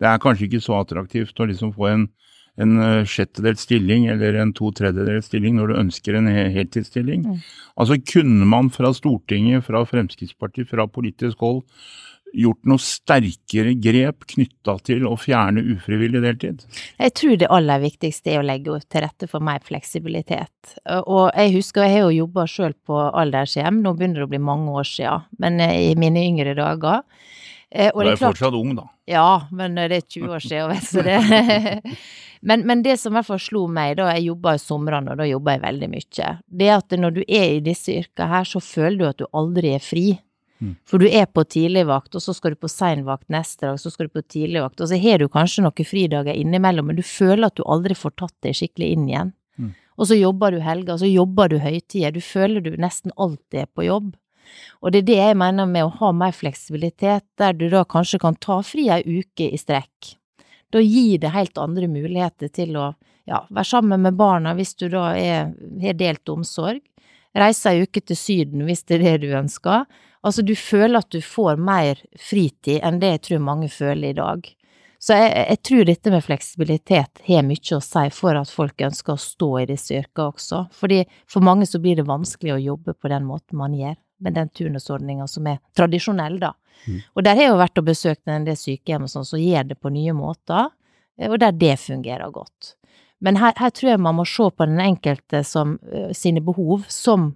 Det 0.00 0.08
er 0.08 0.22
kanskje 0.22 0.48
ikke 0.48 0.64
så 0.64 0.80
attraktivt 0.80 1.38
å 1.40 1.46
liksom 1.50 1.74
få 1.76 1.90
en, 1.90 2.06
en 2.60 2.76
eh, 2.82 3.08
sjettedels 3.08 3.62
stilling 3.66 4.08
eller 4.10 4.40
en 4.40 4.54
to 4.56 4.72
tredjedels 4.76 5.28
stilling 5.30 5.58
når 5.58 5.70
du 5.70 5.80
ønsker 5.84 6.18
en 6.18 6.30
heltidsstilling. 6.30 7.26
Mm. 7.28 7.40
Altså 7.80 8.00
Kunne 8.12 8.48
man 8.48 8.72
fra 8.74 8.94
Stortinget, 8.96 9.66
fra 9.68 9.84
Fremskrittspartiet, 9.86 10.70
fra 10.72 10.88
politisk 10.88 11.44
hold 11.44 11.62
gjort 12.36 12.68
noe 12.68 12.82
sterkere 12.82 13.74
grep 13.82 14.26
knytta 14.32 14.76
til 14.86 15.06
å 15.08 15.16
fjerne 15.20 15.64
ufrivillig 15.74 16.22
deltid? 16.24 16.64
Jeg 17.00 17.14
tror 17.18 17.36
det 17.40 17.50
aller 17.50 17.82
viktigste 17.82 18.34
er 18.34 18.40
å 18.42 18.46
legge 18.46 18.78
til 18.86 19.04
rette 19.04 19.28
for 19.30 19.44
mer 19.44 19.62
fleksibilitet. 19.66 20.76
Og 21.02 21.30
jeg 21.34 21.54
husker 21.56 21.86
jeg 21.86 21.96
har 21.96 22.08
jo 22.08 22.24
jobba 22.24 22.46
sjøl 22.50 22.76
på 22.86 23.02
aldershjem, 23.10 23.82
nå 23.84 23.94
begynner 23.98 24.22
det 24.22 24.28
å 24.28 24.32
bli 24.34 24.42
mange 24.50 24.74
år 24.80 24.88
sia, 24.88 25.20
men 25.42 25.60
eh, 25.64 25.90
i 25.90 25.94
mine 25.98 26.22
yngre 26.28 26.54
dager. 26.58 27.04
Eh, 27.70 27.90
og 27.94 28.02
du 28.02 28.08
er, 28.08 28.16
er 28.16 28.20
fortsatt 28.20 28.56
ung, 28.58 28.74
da. 28.78 28.88
Ja, 29.10 29.46
men 29.54 29.78
det 29.78 29.90
er 29.90 30.06
20 30.06 30.34
år 30.34 30.42
siden, 30.44 30.72
vet 30.72 30.90
du 30.90 31.02
det. 31.06 31.96
men, 32.48 32.64
men, 32.66 32.82
det 32.86 32.96
som 33.00 33.14
i 33.14 33.18
hvert 33.18 33.28
fall 33.28 33.42
slo 33.42 33.66
meg 33.70 33.96
da 34.00 34.10
jeg 34.14 34.28
jobba 34.30 34.56
i 34.56 34.62
somrene, 34.62 35.14
og 35.14 35.22
da 35.22 35.28
jobba 35.28 35.56
jeg 35.56 35.64
veldig 35.66 35.90
mye, 35.92 36.32
det 36.46 36.68
er 36.68 36.76
at 36.78 36.98
når 36.98 37.20
du 37.20 37.22
er 37.26 37.46
i 37.56 37.62
disse 37.64 37.94
yrkene 38.02 38.30
her, 38.34 38.50
så 38.50 38.62
føler 38.64 38.98
du 38.98 39.06
at 39.10 39.22
du 39.22 39.26
aldri 39.30 39.74
er 39.76 39.84
fri. 39.84 40.08
Mm. 40.60 40.74
For 40.88 41.00
du 41.00 41.08
er 41.08 41.26
på 41.26 41.44
tidligvakt, 41.48 42.14
og 42.14 42.22
så 42.22 42.34
skal 42.36 42.54
du 42.54 42.60
på 42.60 42.68
seinvakt 42.68 43.28
neste 43.32 43.66
dag, 43.66 43.80
så 43.80 43.92
skal 43.92 44.08
du 44.08 44.16
på 44.18 44.24
tidligvakt, 44.28 44.80
og 44.80 44.90
så 44.90 44.98
har 45.00 45.20
du 45.22 45.28
kanskje 45.32 45.64
noen 45.64 45.88
fridager 45.88 46.36
innimellom, 46.36 46.90
men 46.90 46.98
du 47.00 47.04
føler 47.06 47.48
at 47.48 47.56
du 47.56 47.64
aldri 47.64 47.96
får 47.96 48.16
tatt 48.20 48.36
deg 48.44 48.58
skikkelig 48.58 48.90
inn 48.94 49.06
igjen. 49.08 49.32
Mm. 49.56 49.70
Og 49.96 50.10
så 50.10 50.18
jobber 50.18 50.52
du 50.52 50.60
helger, 50.64 51.00
så 51.00 51.08
jobber 51.08 51.52
du 51.52 51.58
høytider, 51.64 52.12
du 52.12 52.20
føler 52.24 52.64
du 52.64 52.74
nesten 52.80 53.14
alltid 53.16 53.64
er 53.64 53.70
på 53.72 53.88
jobb. 53.88 54.12
Og 54.82 54.92
det 54.92 55.02
er 55.02 55.08
det 55.08 55.18
jeg 55.20 55.38
mener 55.38 55.68
med 55.68 55.86
å 55.86 55.94
ha 56.00 56.10
mer 56.16 56.34
fleksibilitet, 56.34 57.26
der 57.38 57.56
du 57.56 57.68
da 57.72 57.84
kanskje 57.88 58.20
kan 58.22 58.36
ta 58.40 58.60
fri 58.66 58.88
ei 58.92 59.02
uke 59.04 59.48
i 59.48 59.60
strekk. 59.60 60.16
Da 60.70 60.82
gir 60.82 61.18
det 61.22 61.32
helt 61.34 61.58
andre 61.58 61.88
muligheter 61.90 62.50
til 62.52 62.76
å 62.78 62.92
ja, 63.28 63.42
være 63.48 63.68
sammen 63.68 64.02
med 64.04 64.18
barna 64.18 64.54
hvis 64.58 64.74
du 64.78 64.88
da 64.90 65.10
har 65.14 65.98
delt 65.98 66.30
omsorg, 66.32 66.82
reise 67.36 67.72
ei 67.72 67.84
uke 67.86 68.02
til 68.02 68.18
Syden 68.18 68.64
hvis 68.66 68.84
det 68.86 68.98
er 68.98 69.04
det 69.06 69.26
du 69.26 69.34
ønsker, 69.38 69.86
Altså, 70.26 70.42
du 70.44 70.52
føler 70.56 71.00
at 71.00 71.12
du 71.12 71.20
får 71.24 71.60
mer 71.60 72.00
fritid 72.20 72.82
enn 72.84 73.00
det 73.00 73.14
jeg 73.14 73.22
tror 73.28 73.44
mange 73.44 73.70
føler 73.72 74.10
i 74.10 74.18
dag. 74.18 74.48
Så 75.00 75.16
jeg, 75.16 75.30
jeg 75.32 75.60
tror 75.64 75.86
dette 75.88 76.12
med 76.12 76.24
fleksibilitet 76.26 77.22
har 77.24 77.46
mye 77.48 77.76
å 77.78 77.80
si 77.84 78.02
for 78.12 78.36
at 78.36 78.52
folk 78.52 78.84
ønsker 78.84 79.14
å 79.16 79.22
stå 79.22 79.48
i 79.62 79.68
disse 79.70 79.96
yrkene 79.96 80.26
også. 80.34 80.66
Fordi 80.76 81.00
for 81.24 81.44
mange 81.44 81.68
så 81.68 81.80
blir 81.80 81.96
det 81.96 82.08
vanskelig 82.08 82.52
å 82.52 82.60
jobbe 82.60 82.92
på 82.98 83.12
den 83.12 83.24
måten 83.24 83.60
man 83.62 83.76
gjør, 83.78 83.96
med 84.20 84.36
den 84.36 84.52
turnusordninga 84.52 85.24
som 85.32 85.48
er 85.48 85.62
tradisjonell, 85.76 86.36
da. 86.42 86.52
Mm. 86.84 87.00
Og 87.16 87.24
der 87.24 87.38
har 87.38 87.46
jeg 87.46 87.54
jo 87.54 87.62
vært 87.62 87.80
og 87.80 87.88
besøkt 87.88 88.28
en 88.28 88.44
del 88.44 88.60
sykehjem 88.60 89.06
og 89.06 89.12
sånn 89.12 89.28
som 89.28 89.40
gjør 89.40 89.70
det 89.70 89.80
på 89.80 89.92
nye 89.94 90.12
måter, 90.16 90.68
og 91.30 91.40
der 91.40 91.56
det 91.56 91.78
fungerer 91.80 92.28
godt. 92.32 92.74
Men 93.24 93.40
her, 93.40 93.56
her 93.56 93.72
tror 93.72 93.94
jeg 93.94 94.04
man 94.04 94.18
må 94.20 94.26
se 94.28 94.48
på 94.52 94.68
den 94.68 94.80
enkelte 94.84 95.40
som, 95.48 95.78
uh, 95.88 96.12
sine 96.16 96.44
behov 96.44 96.84
som 96.92 97.30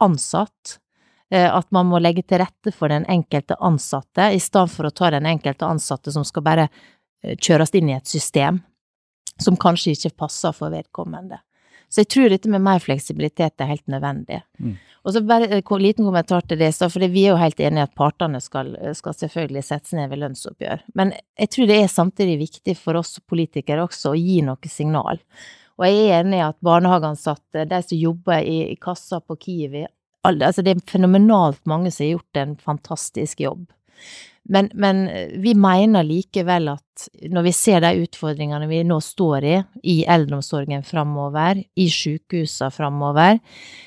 ansatt, 0.00 0.80
Eh, 0.80 0.89
at 1.30 1.68
man 1.70 1.86
må 1.86 2.00
legge 2.02 2.24
til 2.26 2.42
rette 2.42 2.72
for 2.74 2.90
den 2.90 3.06
enkelte 3.10 3.58
ansatte, 3.62 4.32
i 4.34 4.40
stedet 4.42 4.72
for 4.72 4.88
å 4.88 4.94
ta 4.94 5.12
den 5.14 5.28
enkelte 5.30 5.68
ansatte 5.68 6.12
som 6.14 6.26
skal 6.26 6.46
bare 6.46 6.66
eh, 6.66 7.36
kjøres 7.36 7.74
inn 7.78 7.92
i 7.92 7.98
et 7.98 8.10
system 8.10 8.62
som 9.40 9.56
kanskje 9.56 9.94
ikke 9.94 10.16
passer 10.26 10.52
for 10.56 10.74
vedkommende. 10.74 11.40
Så 11.90 12.04
jeg 12.04 12.10
tror 12.12 12.30
dette 12.30 12.50
med 12.50 12.62
mer 12.62 12.82
fleksibilitet 12.82 13.62
er 13.62 13.70
helt 13.72 13.86
nødvendig. 13.90 14.42
Mm. 14.62 14.76
Og 15.02 15.14
så 15.14 15.22
bare 15.26 15.48
en 15.48 15.80
liten 15.80 16.06
kommentar 16.06 16.44
til 16.46 16.60
det, 16.60 16.70
for 16.76 17.02
vi 17.02 17.24
er 17.24 17.32
jo 17.32 17.40
helt 17.40 17.60
enige 17.60 17.86
at 17.88 17.96
partene 17.98 18.38
skal, 18.42 18.74
skal 18.94 19.16
selvfølgelig 19.16 19.64
settes 19.66 19.96
ned 19.96 20.10
ved 20.12 20.20
lønnsoppgjør. 20.22 20.84
Men 20.94 21.14
jeg 21.40 21.50
tror 21.54 21.70
det 21.70 21.78
er 21.80 21.88
samtidig 21.90 22.36
viktig 22.44 22.76
for 22.78 23.00
oss 23.00 23.16
politikere 23.26 23.86
også 23.88 24.12
å 24.12 24.20
gi 24.20 24.38
noe 24.46 24.70
signal. 24.70 25.22
Og 25.80 25.86
jeg 25.88 26.04
er 26.04 26.20
enig 26.20 26.38
i 26.38 26.44
at 26.44 26.58
barnehageansatte, 26.62 27.64
de 27.66 27.80
som 27.82 27.98
jobber 27.98 28.44
i, 28.44 28.58
i 28.74 28.78
kassa 28.78 29.22
på 29.24 29.38
Kiwi, 29.40 29.86
altså 30.24 30.64
det 30.64 30.74
er 30.74 30.88
fenomenalt 30.90 31.62
mange 31.68 31.92
som 31.92 32.04
har 32.04 32.16
gjort 32.16 32.40
en 32.42 32.56
fantastisk 32.60 33.40
jobb. 33.40 33.68
Men, 34.42 34.70
men, 34.74 35.10
vi 35.42 35.54
mener 35.54 36.02
likevel 36.02 36.72
at 36.72 37.08
når 37.30 37.44
vi 37.44 37.52
ser 37.54 37.82
de 37.84 37.92
utfordringene 38.02 38.66
vi 38.70 38.80
nå 38.88 38.96
står 39.04 39.44
i, 39.46 39.56
i 39.82 39.96
eldreomsorgen 40.10 40.82
framover, 40.86 41.60
i 41.76 41.86
sykehusene 41.92 42.72
framover, 42.74 43.38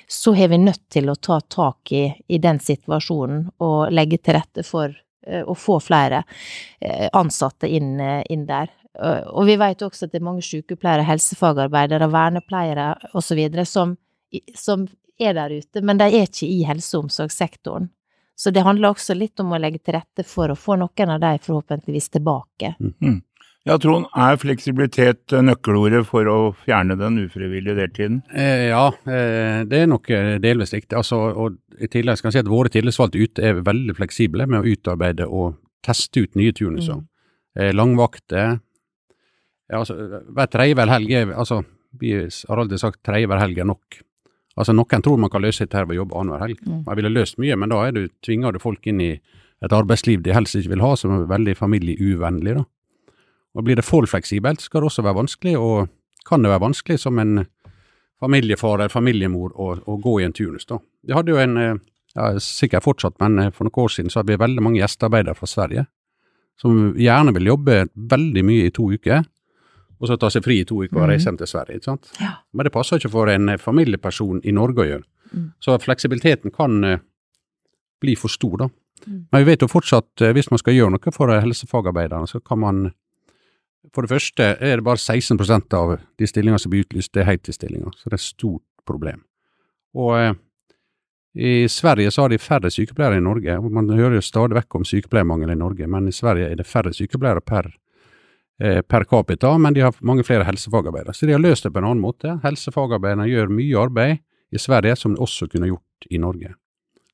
så 0.08 0.34
har 0.38 0.54
vi 0.54 0.62
nødt 0.62 0.86
til 0.94 1.10
å 1.12 1.18
ta 1.18 1.42
tak 1.42 1.92
i, 1.92 2.06
i 2.28 2.40
den 2.40 2.62
situasjonen 2.63 3.50
og 3.66 3.92
legge 3.92 4.22
til 4.22 4.38
rette 4.38 4.63
for 4.63 4.94
uh, 4.94 5.44
å 5.44 5.58
få 5.58 5.82
flere 5.84 6.24
uh, 6.24 7.10
ansatte 7.12 7.68
inn, 7.68 7.98
inn 8.30 8.48
der. 8.48 8.72
Og 9.34 9.48
vi 9.50 9.58
vet 9.58 9.82
også 9.82 10.06
at 10.06 10.13
det 10.13 10.20
er 10.20 10.28
mange 10.30 10.44
sykepleiere, 10.46 11.04
helsefagarbeidere, 11.08 12.12
vernepleiere 12.13 12.92
osv. 13.18 13.40
Som, 13.66 13.96
som 14.54 14.86
er 15.20 15.36
der 15.38 15.53
ute, 15.53 15.82
men 15.82 16.00
de 16.00 16.08
er 16.10 16.27
ikke 16.27 16.48
i 16.48 16.63
helse- 16.67 16.98
og 16.98 17.08
omsorgssektoren. 17.08 17.89
Så 18.36 18.50
det 18.51 18.63
handler 18.65 18.93
også 18.93 19.13
litt 19.13 19.39
om 19.43 19.53
å 19.53 19.60
legge 19.62 19.79
til 19.84 19.96
rette 19.98 20.25
for 20.25 20.50
å 20.50 20.58
få 20.58 20.77
noen 20.82 21.13
av 21.13 21.22
de 21.22 21.36
forhåpentligvis 21.43 22.10
tilbake. 22.15 22.74
Mm. 22.82 23.22
Ja, 23.63 23.77
Trond, 23.79 24.10
er 24.20 24.36
fleksibilitet 24.41 25.32
nøkkelordet 25.39 26.01
for 26.10 26.27
å 26.27 26.38
fjerne 26.65 26.98
den 27.00 27.22
ufrivillige 27.22 27.77
deltiden? 27.77 28.17
Eh, 28.36 28.65
ja, 28.74 28.89
eh, 29.08 29.62
det 29.70 29.79
er 29.79 29.88
nok 29.88 30.10
eh, 30.12 30.34
delvis 30.43 30.74
riktig. 30.75 30.98
Altså, 31.00 31.22
og 31.32 31.55
I 31.79 31.88
tillegg 31.88 32.20
skal 32.20 32.32
jeg 32.32 32.36
si 32.36 32.43
at 32.43 32.51
våre 32.51 32.74
tillitsvalgte 32.74 33.22
ute 33.24 33.46
er 33.46 33.63
veldig 33.63 33.96
fleksible 33.96 34.50
med 34.50 34.60
å 34.60 34.74
utarbeide 34.74 35.29
og 35.29 35.62
teste 35.86 36.25
ut 36.25 36.36
nye 36.39 36.51
turnuser. 36.55 37.00
Mm. 37.00 37.08
Eh, 37.55 37.72
langvakter. 37.72 38.58
Ja, 39.72 39.79
altså, 39.79 39.96
hver 40.36 40.51
tredje 40.51 40.89
helg 40.89 41.15
er 41.15 41.32
altså, 41.32 41.63
Vi 42.01 42.12
har 42.17 42.58
alltid 42.58 42.82
sagt 42.82 43.03
tredje 43.05 43.29
hver 43.29 43.39
helg 43.46 43.60
er 43.62 43.70
nok. 43.70 44.01
Altså 44.60 44.75
Noen 44.75 45.01
tror 45.01 45.17
man 45.17 45.31
kan 45.33 45.41
løse 45.41 45.65
dette 45.65 45.81
ved 45.88 45.95
å 45.95 46.03
jobbe 46.03 46.19
annenhver 46.19 46.45
helg. 46.45 46.60
Mm. 46.62 46.83
Jeg 46.86 47.00
ville 47.00 47.13
løst 47.13 47.39
mye, 47.41 47.57
men 47.57 47.74
da 47.74 47.79
er 47.88 47.95
du, 47.95 48.03
tvinger 48.25 48.53
du 48.53 48.62
folk 48.62 48.86
inn 48.89 49.01
i 49.01 49.12
et 49.63 49.74
arbeidsliv 49.74 50.22
de 50.22 50.36
helst 50.36 50.57
ikke 50.60 50.75
vil 50.75 50.83
ha, 50.83 50.93
som 51.00 51.15
er 51.15 51.29
veldig 51.31 51.55
familieuvennlig. 51.57 52.57
da. 52.60 52.65
Og 53.57 53.65
Blir 53.65 53.79
det 53.79 53.88
for 53.88 54.05
fleksibelt, 54.10 54.62
skal 54.62 54.83
det 54.83 54.91
også 54.91 55.05
være 55.05 55.22
vanskelig, 55.22 55.55
og 55.57 55.89
kan 56.27 56.43
det 56.43 56.51
være 56.51 56.65
vanskelig 56.67 57.00
som 57.00 57.19
en 57.19 57.45
familiefar 58.24 58.77
eller 58.77 58.93
familiemor 58.93 59.55
å, 59.60 59.74
å 59.86 59.98
gå 60.01 60.19
i 60.19 60.27
en 60.27 60.36
turnus. 60.36 60.67
da. 60.69 60.79
Vi 61.03 61.15
hadde 61.15 61.33
jo 61.33 61.41
en, 61.41 61.57
eh, 61.57 61.81
ja, 62.15 62.29
sikkert 62.39 62.86
fortsatt, 62.86 63.17
men 63.24 63.39
eh, 63.39 63.51
for 63.51 63.67
noen 63.67 63.86
år 63.86 63.91
siden 63.91 64.13
så 64.13 64.22
hadde 64.22 64.36
vi 64.36 64.43
veldig 64.43 64.63
mange 64.63 64.79
gjestearbeidere 64.79 65.36
fra 65.36 65.50
Sverige, 65.50 65.86
som 66.62 66.93
gjerne 67.00 67.33
vil 67.36 67.50
jobbe 67.50 67.79
veldig 67.95 68.43
mye 68.45 68.69
i 68.69 68.74
to 68.74 68.88
uker, 68.93 69.25
og 70.00 70.10
så 70.10 70.18
ta 70.20 70.30
seg 70.34 70.46
fri 70.46 70.60
i 70.62 70.68
to 70.68 70.82
uker 70.84 71.00
og 71.00 71.10
reise 71.12 71.30
hjem 71.30 71.40
til 71.40 71.50
Sverige. 71.50 71.80
ikke 71.80 71.92
sant? 71.92 72.12
Ja. 72.20 72.36
Men 72.54 72.68
det 72.68 72.74
passer 72.76 73.00
ikke 73.00 73.14
for 73.14 73.32
en 73.32 73.50
eh, 73.54 73.60
familieperson 73.62 74.42
i 74.44 74.54
Norge 74.56 74.84
å 74.84 74.88
gjøre. 74.90 75.06
Mm. 75.34 75.50
Så 75.64 75.78
fleksibiliteten 75.82 76.54
kan 76.54 76.84
eh, 76.88 77.04
bli 78.04 78.16
for 78.20 78.34
stor, 78.34 78.58
da. 78.66 78.70
Mm. 79.06 79.20
Men 79.32 79.44
vi 79.44 79.50
vet 79.52 79.66
jo 79.66 79.72
fortsatt, 79.72 80.12
eh, 80.22 80.34
hvis 80.36 80.52
man 80.52 80.62
skal 80.62 80.78
gjøre 80.78 80.96
noe 80.96 81.16
for 81.16 81.34
helsefagarbeiderne, 81.34 82.30
så 82.30 82.44
kan 82.44 82.62
man 82.66 82.92
For 83.94 84.02
det 84.02 84.14
første 84.14 84.46
er 84.64 84.80
det 84.80 84.86
bare 84.88 84.98
16% 84.98 85.74
av 85.76 85.98
de 86.18 86.26
stillingene 86.26 86.58
som 86.58 86.72
blir 86.72 86.86
utlyst, 86.86 87.12
det 87.14 87.20
er 87.20 87.28
heltidsstillinger, 87.28 87.92
så 87.92 88.08
det 88.08 88.14
er 88.16 88.22
et 88.22 88.24
stort 88.24 88.64
problem. 88.88 89.20
Og 89.94 90.38
i 91.36 91.68
Sverige 91.68 92.12
så 92.12 92.24
har 92.24 92.32
de 92.32 92.40
færre 92.40 92.72
sykepleiere 92.72 93.18
i 93.18 93.24
Norge, 93.26 93.58
og 93.58 93.72
man 93.76 93.90
hører 93.90 94.16
jo 94.16 94.24
stadig 94.24 94.56
vekk 94.56 94.78
om 94.80 94.86
sykepleiermangel 94.88 95.52
i 95.52 95.60
Norge, 95.60 95.88
men 95.88 96.08
i 96.08 96.16
Sverige 96.16 96.48
er 96.48 96.56
det 96.56 96.66
færre 96.66 96.94
sykepleiere 96.96 97.42
per, 97.42 97.74
per 98.63 99.03
capita, 99.10 99.50
men 99.60 99.75
de 99.75 99.82
har 99.84 99.98
mange 100.05 100.24
flere 100.24 100.46
helsefagarbeidere. 100.48 101.15
Så 101.17 101.27
de 101.27 101.36
har 101.36 101.41
løst 101.43 101.65
det 101.65 101.74
på 101.74 101.82
en 101.82 101.89
annen 101.89 102.03
måte. 102.03 102.38
Helsefagarbeiderne 102.46 103.25
gjør 103.27 103.51
mye 103.51 103.82
arbeid 103.82 104.22
i 104.55 104.62
Sverige 104.62 104.96
som 105.00 105.15
de 105.15 105.22
også 105.24 105.50
kunne 105.51 105.67
gjort 105.67 106.08
i 106.10 106.22
Norge. 106.22 106.53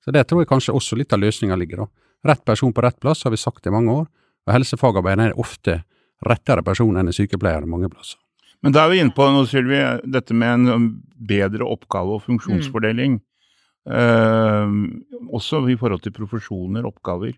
Så 0.05 0.13
der 0.13 0.27
tror 0.27 0.43
jeg 0.43 0.51
kanskje 0.51 0.75
også 0.75 0.97
litt 0.99 1.13
av 1.15 1.21
løsninga 1.23 1.57
ligger, 1.59 1.83
da. 1.83 1.89
Rett 2.29 2.43
person 2.45 2.73
på 2.75 2.83
rett 2.83 2.99
plass 2.99 3.23
har 3.23 3.33
vi 3.33 3.39
sagt 3.39 3.67
i 3.67 3.73
mange 3.73 3.93
år, 3.93 4.07
og 4.47 4.53
helsefagarbeiderne 4.53 5.29
er 5.29 5.39
ofte 5.39 5.79
rettere 6.25 6.63
person 6.65 6.97
enn 6.99 7.07
en 7.07 7.15
sykepleier 7.15 7.67
mange 7.69 7.89
plasser. 7.91 8.19
Men 8.63 8.75
da 8.75 8.83
er 8.83 8.91
vi 8.91 8.99
inne 8.99 9.15
på 9.15 9.23
nå, 9.31 9.45
Sylvi, 9.47 9.79
dette 10.03 10.35
med 10.35 10.57
en 10.57 10.71
um, 10.73 10.87
bedre 11.15 11.67
oppgave- 11.67 12.17
og 12.17 12.25
funksjonsfordeling. 12.25 13.21
Eh, 13.89 14.73
også 15.31 15.61
i 15.71 15.77
forhold 15.79 16.03
til 16.03 16.13
profesjoner, 16.13 16.87
oppgaver. 16.89 17.37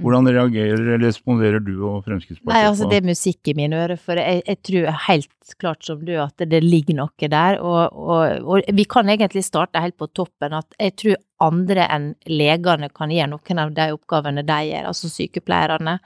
Hvordan 0.00 0.24
reagerer 0.32 0.80
eller 0.80 1.02
responderer 1.04 1.60
du 1.60 1.74
og 1.84 2.06
Fremskrittspartiet 2.06 2.48
Nei, 2.48 2.62
altså 2.64 2.86
det 2.88 2.96
er 2.98 3.08
musikk 3.10 3.50
i 3.50 3.54
mine 3.58 3.76
ører, 3.76 4.00
for 4.00 4.16
jeg, 4.16 4.40
jeg 4.48 4.58
tror 4.64 4.86
helt 5.06 5.52
klart 5.60 5.84
som 5.84 6.00
du 6.06 6.14
at 6.16 6.44
det 6.48 6.62
ligger 6.64 6.96
noe 6.96 7.28
der. 7.34 7.58
Og, 7.60 7.92
og, 7.92 8.46
og 8.48 8.70
vi 8.72 8.86
kan 8.88 9.10
egentlig 9.12 9.44
starte 9.44 9.82
helt 9.84 9.98
på 10.00 10.08
toppen, 10.16 10.56
at 10.56 10.78
jeg 10.80 10.96
tror 11.02 11.20
andre 11.44 11.84
enn 11.92 12.08
legene 12.30 12.88
kan 12.94 13.12
gjøre 13.12 13.34
noen 13.34 13.60
av 13.60 13.74
de 13.76 13.88
oppgavene 13.92 14.46
de 14.48 14.60
gjør, 14.70 14.88
altså 14.94 15.12
sykepleierne. 15.12 15.98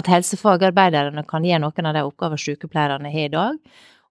At 0.00 0.10
helsefagarbeiderne 0.10 1.22
kan 1.28 1.46
gjøre 1.46 1.62
noen 1.62 1.92
av 1.92 1.94
de 1.94 2.04
oppgavene 2.10 2.42
sykepleierne 2.42 3.14
har 3.14 3.30
i 3.30 3.36
dag. 3.36 3.62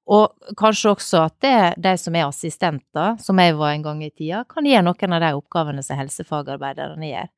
Og 0.08 0.56
kanskje 0.56 0.94
også 0.94 1.22
at 1.26 1.36
det, 1.44 1.58
de 1.84 1.92
som 2.00 2.16
er 2.16 2.30
assistenter, 2.30 3.18
som 3.20 3.40
jeg 3.44 3.58
var 3.60 3.74
en 3.74 3.84
gang 3.84 4.04
i 4.06 4.12
tida, 4.12 4.46
kan 4.48 4.68
gjøre 4.68 4.86
noen 4.88 5.16
av 5.18 5.24
de 5.24 5.32
oppgavene 5.36 5.84
som 5.84 6.00
helsefagarbeiderne 6.00 7.10
gjør. 7.10 7.32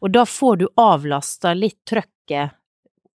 Og 0.00 0.14
da 0.14 0.24
får 0.28 0.62
du 0.62 0.68
avlasta 0.80 1.52
litt 1.56 1.82
trøkket 1.84 2.56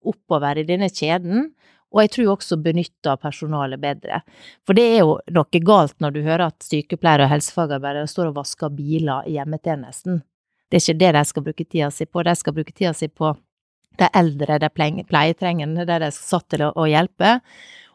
oppover 0.05 0.61
i 0.61 0.67
denne 0.67 0.91
kjeden, 0.93 1.49
og 1.89 2.03
jeg 2.03 2.11
tror 2.13 2.35
også 2.35 2.59
benytta 2.61 3.15
personalet 3.17 3.81
bedre. 3.81 4.21
For 4.67 4.77
det 4.77 4.85
er 4.91 4.99
jo 5.01 5.17
noe 5.33 5.61
galt 5.65 5.97
når 6.03 6.13
du 6.13 6.21
hører 6.21 6.45
at 6.51 6.67
sykepleiere 6.67 7.25
og 7.25 7.33
helsefagarbeidere 7.33 8.09
står 8.09 8.29
og 8.29 8.37
vasker 8.43 8.73
biler 8.77 9.25
i 9.25 9.39
hjemmetjenesten. 9.39 10.21
Det 10.69 10.77
er 10.77 10.85
ikke 10.85 11.01
det 11.01 11.13
de 11.15 11.23
skal 11.25 11.45
bruke 11.47 11.65
tida 11.65 11.89
si 11.89 12.05
på, 12.05 12.21
de 12.21 12.35
skal 12.37 12.53
bruke 12.53 12.75
tida 12.77 12.93
si 12.93 13.09
på 13.09 13.33
de 13.99 14.07
eldre, 14.15 14.59
de 14.61 14.69
pleietrengende, 15.09 15.85
de 15.85 15.97
de 15.97 16.07
er 16.11 16.15
satt 16.15 16.45
til 16.53 16.67
å 16.69 16.85
hjelpe. 16.87 17.39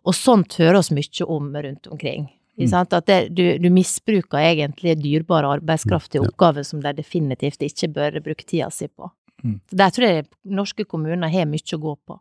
Og 0.05 0.15
sånt 0.17 0.59
hører 0.61 0.81
oss 0.83 0.91
mye 0.93 1.27
om 1.27 1.53
rundt 1.57 1.87
omkring. 1.89 2.29
Mm. 2.61 2.71
At 2.79 3.07
det, 3.09 3.19
du, 3.35 3.43
du 3.59 3.69
misbruker 3.73 4.39
egentlig 4.39 4.99
dyrebar 5.03 5.47
arbeidskraft 5.49 6.13
til 6.13 6.23
Ja. 6.23 6.29
oppgaver 6.29 6.63
som 6.63 6.81
de 6.85 6.93
definitivt 6.95 7.65
ikke 7.67 7.89
bør 7.97 8.21
bruke 8.23 8.45
tida 8.47 8.71
si 8.71 8.87
på. 8.87 9.11
Mm. 9.43 9.61
Der 9.73 9.91
tror 9.91 10.07
jeg 10.07 10.27
norske 10.45 10.85
kommuner 10.85 11.33
har 11.33 11.49
mye 11.51 11.75
å 11.75 11.81
gå 11.81 11.97
på. 12.07 12.21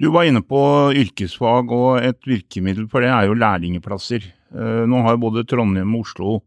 Du 0.00 0.08
var 0.10 0.24
inne 0.24 0.40
på 0.40 0.60
yrkesfag, 0.96 1.72
og 1.72 1.98
et 2.00 2.20
virkemiddel 2.24 2.86
for 2.88 3.04
det 3.04 3.10
er 3.12 3.26
jo 3.28 3.34
lærlingeplasser. 3.36 4.24
Eh, 4.54 4.86
Nå 4.88 5.02
har 5.04 5.18
både 5.20 5.44
Trondheim 5.44 5.92
og 5.98 6.06
Oslo 6.06 6.38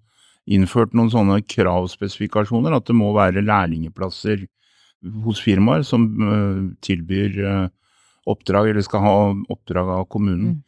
innført 0.49 0.95
noen 0.97 1.11
sånne 1.11 1.41
kravspesifikasjoner, 1.45 2.73
at 2.75 2.87
det 2.89 2.95
må 2.97 3.11
være 3.15 3.43
lærlingeplasser 3.45 4.47
hos 5.23 5.41
firmaer 5.43 5.83
som 5.85 6.07
eh, 6.17 6.59
tilbyr 6.81 7.39
eh, 7.43 7.67
oppdrag, 8.29 8.71
eller 8.71 8.85
skal 8.85 9.03
ha 9.03 9.17
oppdrag 9.53 9.91
av 9.99 10.07
kommunen. 10.13 10.63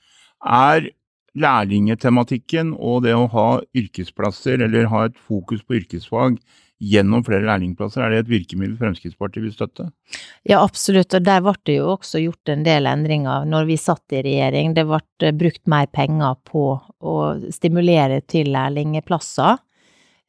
Er 0.46 0.92
lærlingetematikken 1.36 2.74
og 2.76 3.04
det 3.06 3.16
å 3.16 3.28
ha 3.32 3.50
yrkesplasser, 3.76 4.62
eller 4.64 4.92
ha 4.92 5.08
et 5.10 5.18
fokus 5.20 5.64
på 5.66 5.82
yrkesfag 5.82 6.40
gjennom 6.84 7.24
flere 7.24 7.46
lærlingplasser, 7.48 8.04
er 8.04 8.12
det 8.12 8.18
et 8.26 8.32
virkemiddel 8.34 8.76
Fremskrittspartiet 8.80 9.46
vil 9.46 9.54
støtte? 9.56 9.88
Ja, 10.48 10.60
absolutt, 10.60 11.14
og 11.16 11.24
der 11.24 11.44
ble 11.44 11.56
det 11.68 11.78
jo 11.78 11.94
også 11.94 12.22
gjort 12.22 12.52
en 12.52 12.66
del 12.68 12.90
endringer 12.90 13.48
når 13.48 13.70
vi 13.70 13.78
satt 13.80 14.16
i 14.16 14.24
regjering. 14.26 14.74
Det 14.76 14.84
ble 14.90 15.32
brukt 15.40 15.64
mer 15.72 15.88
penger 15.96 16.36
på 16.48 16.68
å 16.76 17.16
stimulere 17.56 18.22
til 18.28 18.52
lærlingplasser. 18.56 19.62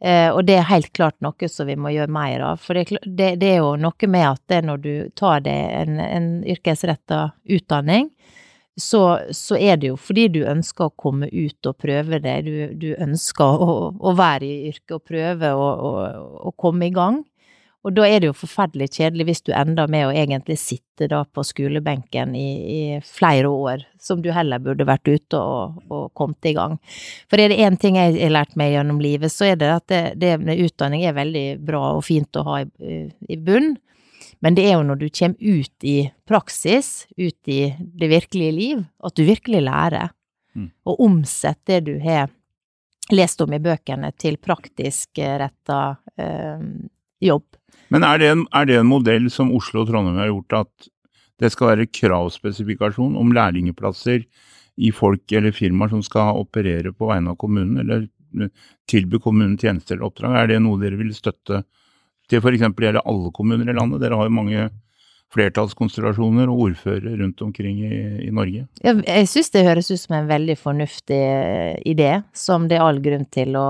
Eh, 0.05 0.29
og 0.29 0.45
det 0.45 0.59
er 0.59 0.69
helt 0.69 0.91
klart 0.97 1.17
noe 1.25 1.49
som 1.49 1.69
vi 1.69 1.77
må 1.81 1.93
gjøre 1.95 2.13
mer 2.13 2.45
av. 2.51 2.61
For 2.61 2.77
det, 2.77 3.01
det, 3.05 3.37
det 3.41 3.55
er 3.55 3.63
jo 3.63 3.77
noe 3.81 4.11
med 4.13 4.27
at 4.29 4.43
det 4.53 4.63
når 4.69 4.83
du 4.85 4.93
tar 5.17 5.45
deg 5.47 5.77
en, 5.81 6.01
en 6.03 6.29
yrkesretta 6.45 7.31
utdanning, 7.57 8.11
så, 8.77 9.03
så 9.33 9.57
er 9.57 9.79
det 9.81 9.89
jo 9.89 9.97
fordi 9.97 10.27
du 10.35 10.43
ønsker 10.45 10.91
å 10.91 10.97
komme 11.01 11.31
ut 11.33 11.69
og 11.69 11.79
prøve 11.81 12.21
det. 12.21 12.37
Du, 12.45 12.53
du 12.77 12.91
ønsker 12.93 13.65
å, 13.65 13.77
å 13.97 14.13
være 14.17 14.45
i 14.45 14.69
yrket 14.73 14.99
og 14.99 15.07
prøve 15.09 15.55
å, 15.57 15.71
å, 15.73 15.95
å 16.51 16.53
komme 16.61 16.91
i 16.91 16.95
gang. 16.95 17.23
Og 17.87 17.95
da 17.95 18.03
er 18.09 18.19
det 18.19 18.31
jo 18.33 18.35
forferdelig 18.35 18.89
kjedelig 18.97 19.29
hvis 19.29 19.45
du 19.47 19.53
ender 19.55 19.87
med 19.91 20.09
å 20.09 20.15
egentlig 20.15 20.57
sitte 20.59 21.07
da 21.11 21.21
på 21.25 21.45
skolebenken 21.47 22.35
i, 22.35 22.49
i 22.67 22.81
flere 23.07 23.47
år, 23.47 23.85
som 24.03 24.25
du 24.25 24.33
heller 24.35 24.63
burde 24.63 24.89
vært 24.89 25.07
ute 25.07 25.39
og, 25.39 25.77
og 25.87 26.09
kommet 26.19 26.51
i 26.51 26.57
gang. 26.57 26.75
For 27.31 27.39
er 27.39 27.53
det 27.53 27.61
én 27.63 27.79
ting 27.79 27.99
jeg 28.01 28.17
har 28.19 28.35
lært 28.35 28.57
meg 28.59 28.75
gjennom 28.75 28.99
livet, 29.03 29.31
så 29.31 29.53
er 29.53 29.61
det 29.61 29.71
at 29.71 29.87
det, 29.93 30.03
det 30.19 30.33
med 30.43 30.65
utdanning 30.67 31.07
er 31.07 31.15
veldig 31.15 31.47
bra 31.69 31.93
og 31.95 32.03
fint 32.09 32.41
å 32.41 32.47
ha 32.49 32.63
i, 32.65 33.05
i 33.31 33.39
bunn. 33.39 33.77
Men 34.43 34.57
det 34.59 34.67
er 34.67 34.77
jo 34.77 34.87
når 34.89 34.99
du 35.01 35.07
kommer 35.09 35.61
ut 35.63 35.87
i 35.87 35.97
praksis, 36.29 37.07
ut 37.17 37.53
i 37.53 37.61
det 37.79 38.11
virkelige 38.11 38.57
liv, 38.57 38.83
at 39.05 39.15
du 39.17 39.25
virkelig 39.29 39.63
lærer. 39.65 40.11
Mm. 40.57 40.73
Og 40.89 41.07
omsetter 41.07 41.85
det 41.85 41.93
du 41.93 42.03
har 42.03 42.33
lest 43.13 43.41
om 43.45 43.55
i 43.55 43.63
bøkene, 43.63 44.11
til 44.19 44.39
praktisk 44.43 45.21
eh, 45.23 45.37
retta 45.45 45.81
eh, 46.19 46.67
jobb. 47.23 47.47
Men 47.93 48.07
er 48.07 48.19
det, 48.19 48.29
en, 48.35 48.45
er 48.57 48.67
det 48.67 48.81
en 48.81 48.91
modell 48.91 49.31
som 49.33 49.53
Oslo 49.55 49.85
og 49.85 49.91
Trondheim 49.91 50.19
har 50.19 50.31
gjort, 50.33 50.59
at 50.65 50.91
det 51.43 51.53
skal 51.53 51.75
være 51.75 51.89
kravspesifikasjon 51.93 53.17
om 53.21 53.33
lærlingeplasser 53.37 54.25
i 54.77 54.93
folk 54.93 55.33
eller 55.33 55.55
firmaer 55.57 55.93
som 55.93 56.03
skal 56.05 56.41
operere 56.41 56.93
på 56.97 57.09
vegne 57.11 57.33
av 57.33 57.39
kommunen, 57.41 57.79
eller 57.83 58.07
tilby 58.91 59.21
kommunen 59.23 59.57
tjenester 59.61 59.97
eller 59.97 60.11
oppdrag? 60.11 60.37
Er 60.41 60.51
det 60.51 60.63
noe 60.65 60.81
dere 60.81 60.99
vil 61.01 61.15
støtte 61.17 61.63
til 62.31 62.43
f.eks. 62.43 62.67
gjelder 62.67 63.05
alle 63.05 63.33
kommuner 63.37 63.71
i 63.71 63.77
landet? 63.77 64.03
Dere 64.03 64.19
har 64.19 64.29
jo 64.29 64.37
mange 64.39 64.69
flertallskonstellasjoner 65.35 66.51
og 66.53 66.61
ordførere 66.69 67.17
rundt 67.21 67.41
omkring 67.43 67.81
i, 67.85 67.97
i 68.27 68.31
Norge. 68.35 68.67
Jeg, 68.85 69.01
jeg 69.07 69.29
syns 69.31 69.51
det 69.55 69.65
høres 69.67 69.91
ut 69.91 70.01
som 70.01 70.17
en 70.19 70.29
veldig 70.31 70.57
fornuftig 70.61 71.19
eh, 71.19 71.81
idé, 71.89 72.13
som 72.37 72.69
det 72.71 72.79
er 72.79 72.85
all 72.87 73.01
grunn 73.05 73.27
til 73.35 73.57
å, 73.59 73.67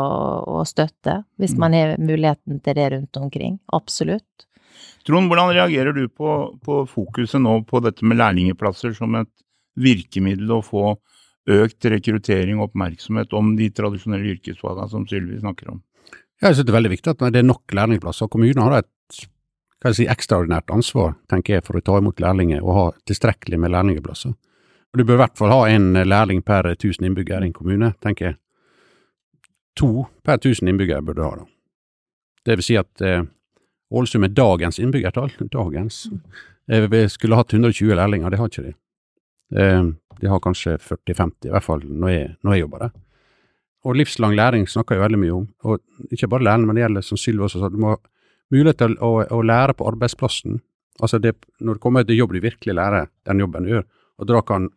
å 0.59 0.65
støtte, 0.69 1.23
hvis 1.41 1.57
Mm. 1.57 1.63
man 1.63 1.73
har 1.79 1.95
muligheten 1.99 2.61
til 2.61 2.75
det 2.77 2.91
rundt 2.93 3.17
omkring. 3.17 3.59
Absolutt. 3.73 4.47
Trond, 5.07 5.31
hvordan 5.31 5.55
reagerer 5.55 5.95
du 5.97 6.09
på, 6.09 6.59
på 6.67 6.83
fokuset 6.91 7.41
nå 7.41 7.61
på 7.65 7.81
dette 7.81 8.05
med 8.05 8.19
lærlingeplasser 8.19 8.93
som 8.97 9.15
et 9.15 9.31
virkemiddel 9.79 10.51
å 10.51 10.63
få 10.65 10.97
økt 11.47 11.87
rekruttering 11.87 12.59
og 12.59 12.73
oppmerksomhet 12.73 13.33
om 13.39 13.55
de 13.57 13.71
tradisjonelle 13.71 14.35
yrkesfagene 14.35 14.89
som 14.91 15.07
Sylvi 15.07 15.39
snakker 15.39 15.71
om? 15.77 15.83
Jeg 16.43 16.53
synes 16.57 16.67
det 16.67 16.73
er 16.73 16.79
veldig 16.81 16.91
viktig 16.93 17.13
at 17.15 17.23
det 17.33 17.41
er 17.41 17.47
nok 17.47 17.73
lærlingplasser. 17.79 18.29
Kommunene 18.29 18.65
har 18.67 18.81
et 18.83 18.91
hva 19.83 19.93
jeg 19.93 19.99
si, 19.99 20.09
ekstraordinært 20.09 20.73
ansvar 20.73 21.15
tenker 21.31 21.59
jeg, 21.59 21.67
for 21.67 21.77
å 21.77 21.85
ta 21.85 21.99
imot 22.01 22.21
lærlinger 22.23 22.65
og 22.65 22.77
ha 22.77 22.85
tilstrekkelig 23.09 23.61
med 23.61 23.75
lærlingplasser. 23.75 24.33
Du 24.97 25.05
bør 25.05 25.19
i 25.19 25.21
hvert 25.21 25.37
fall 25.37 25.53
ha 25.53 25.61
en 25.69 25.93
lærling 26.09 26.41
per 26.47 26.71
1000 26.71 27.05
innbyggere 27.05 27.45
i 27.45 27.51
en 27.51 27.57
kommune, 27.57 27.93
tenker 28.01 28.31
jeg. 28.31 28.39
To 29.77 30.07
per 30.25 30.41
1000 30.41 30.71
innbyggere 30.73 31.05
burde 31.05 31.21
du 31.21 31.27
ha. 31.27 31.35
da. 31.43 31.45
Det 32.47 32.57
vil 32.57 32.65
si 32.65 32.79
at 32.81 33.05
eh, 33.05 33.27
Ålesund 33.93 34.25
med 34.25 34.35
dagens 34.35 34.81
innbyggertall, 34.83 35.31
dagens, 35.59 36.07
eh, 36.73 37.09
skulle 37.13 37.37
hatt 37.37 37.53
120 37.53 37.95
lærlinger, 37.95 38.31
det 38.31 38.41
har 38.41 38.49
ikke 38.51 38.65
de. 38.71 38.73
Eh, 39.61 39.83
de 40.21 40.31
har 40.33 40.41
kanskje 40.41 40.79
40-50, 40.81 41.51
i 41.51 41.53
hvert 41.53 41.67
fall 41.67 41.85
når 41.85 42.15
jeg, 42.15 42.31
når 42.43 42.57
jeg 42.57 42.65
jobber 42.65 42.87
der. 42.87 42.97
Og 43.87 44.01
livslang 44.01 44.35
læring 44.35 44.65
snakker 44.67 44.97
jeg 44.97 45.05
veldig 45.05 45.21
mye 45.21 45.35
om. 45.37 45.47
Og 45.69 46.11
ikke 46.11 46.29
bare 46.33 46.49
læring, 46.49 46.67
men 46.67 46.79
det 46.79 46.87
gjelder, 46.87 47.05
som 47.07 47.21
Sylvi 47.21 47.45
også 47.47 47.61
sa, 47.61 47.69
du 47.71 47.79
må 47.79 47.93
ha 47.93 48.01
mulighet 48.53 48.81
til 48.83 48.97
å, 49.03 49.13
å 49.25 49.43
lære 49.43 49.77
på 49.77 49.87
arbeidsplassen. 49.89 50.61
Altså 51.03 51.21
det, 51.21 51.35
når 51.61 51.77
du 51.77 51.83
kommer 51.83 52.07
til 52.07 52.21
jobb, 52.21 52.35
du 52.37 52.45
virkelig 52.45 52.77
lærer 52.77 53.11
den 53.29 53.43
jobben 53.43 53.67
du 53.67 53.75
gjør, 53.75 53.87
og 54.17 54.29
da 54.31 54.43
kan 54.47 54.71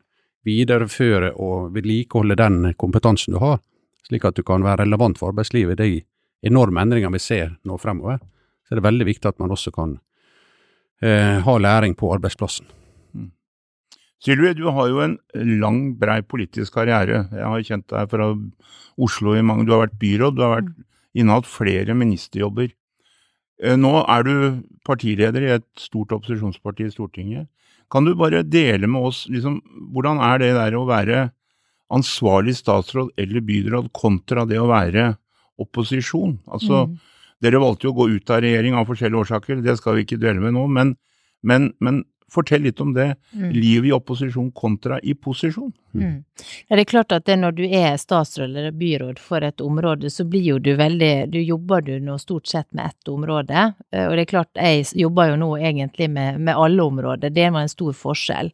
videreføre 0.47 1.33
og 1.39 1.73
vedlikeholde 1.75 2.37
den 2.39 2.73
kompetansen 2.79 3.35
du 3.35 3.41
har, 3.43 3.59
slik 4.07 4.25
at 4.27 4.39
du 4.39 4.43
kan 4.47 4.63
være 4.65 4.83
relevant 4.83 5.19
for 5.19 5.31
arbeidslivet. 5.31 5.79
De 5.79 6.01
enorme 6.49 6.83
endringene 6.83 7.15
vi 7.15 7.23
ser 7.23 7.55
nå 7.67 7.77
fremover, 7.81 8.19
så 8.65 8.73
er 8.73 8.79
det 8.79 8.87
veldig 8.87 9.07
viktig 9.07 9.31
at 9.31 9.39
man 9.41 9.53
også 9.53 9.73
kan 9.75 9.97
eh, 11.03 11.39
ha 11.45 11.57
læring 11.59 11.95
på 11.99 12.11
arbeidsplassen. 12.15 12.67
Sylvi, 14.19 14.51
du 14.57 14.65
har 14.75 14.89
jo 14.91 14.99
en 14.99 15.15
lang, 15.61 15.93
brei 15.99 16.19
politisk 16.27 16.75
karriere. 16.75 17.23
Jeg 17.31 17.45
har 17.45 17.63
kjent 17.63 17.87
deg 17.87 18.09
fra 18.11 18.33
Oslo 18.99 19.35
i 19.37 19.43
mange 19.45 19.63
Du 19.63 19.71
har 19.71 19.85
vært 19.85 19.95
byråd, 20.01 20.35
du 20.35 20.43
har 20.43 20.57
vært 20.57 20.73
innehatt 21.15 21.47
flere 21.47 21.95
ministerjobber. 21.95 22.73
Eh, 23.63 23.75
Nå 23.79 23.93
er 24.07 24.23
du 24.23 24.33
partileder 24.87 25.45
i 25.45 25.53
et 25.57 25.67
stort 25.79 26.13
opposisjonsparti 26.15 26.87
i 26.87 26.93
Stortinget. 26.93 27.47
Kan 27.91 28.05
du 28.05 28.13
bare 28.15 28.43
dele 28.45 28.87
med 28.87 29.01
oss 29.09 29.25
liksom, 29.31 29.59
hvordan 29.93 30.21
er 30.21 30.41
det 30.41 30.53
der 30.57 30.77
å 30.77 30.85
være 30.87 31.29
ansvarlig 31.89 32.53
statsråd 32.59 33.15
eller 33.17 33.41
byråd 33.41 33.89
kontra 33.97 34.45
det 34.45 34.59
å 34.61 34.69
være 34.69 35.15
opposisjon? 35.59 36.39
Altså, 36.47 36.87
Mm. 36.87 36.99
Dere 37.41 37.59
valgte 37.63 37.87
jo 37.87 37.93
å 37.93 37.95
gå 37.95 38.05
ut 38.17 38.29
av 38.35 38.41
regjering 38.43 38.73
av 38.75 38.85
forskjellige 38.85 39.21
årsaker, 39.23 39.61
det 39.63 39.77
skal 39.79 39.95
vi 39.95 40.03
ikke 40.03 40.17
dvele 40.19 40.41
med 40.43 40.53
nå, 40.57 40.65
men, 40.67 40.97
men, 41.41 41.69
men 41.79 42.01
fortell 42.31 42.61
litt 42.65 42.81
om 42.81 42.93
det. 42.93 43.15
Mm. 43.33 43.49
Livet 43.55 43.89
i 43.89 43.93
opposisjon 43.95 44.51
kontra 44.51 44.99
i 44.99 45.13
posisjon. 45.15 45.71
Mm. 45.93 46.23
Ja, 46.67 46.75
det 46.75 46.83
er 46.83 46.91
klart 46.91 47.11
at 47.15 47.25
det 47.25 47.39
når 47.41 47.55
du 47.57 47.63
er 47.65 47.97
statsråd 47.97 48.49
eller 48.49 48.75
byråd 48.77 49.19
for 49.19 49.45
et 49.45 49.61
område, 49.61 50.11
så 50.13 50.25
blir 50.29 50.45
jo 50.51 50.59
du 50.59 50.75
veldig 50.77 51.31
Du 51.31 51.39
jobber 51.41 51.81
du 51.81 51.95
nå 51.99 52.17
stort 52.21 52.47
sett 52.47 52.67
med 52.71 52.85
ett 52.85 53.07
område. 53.09 53.73
eh, 53.91 54.05
Og 54.07 54.15
det 54.15 54.27
er 54.27 54.33
klart, 54.35 54.53
jeg 54.55 54.85
jobber 54.95 55.31
jo 55.31 55.41
nå 55.41 55.57
egentlig 55.57 56.09
med, 56.09 56.39
med 56.39 56.55
alle 56.55 56.83
områder. 56.83 57.29
Det 57.29 57.49
var 57.49 57.61
en 57.61 57.69
stor 57.69 57.93
forskjell. 57.93 58.53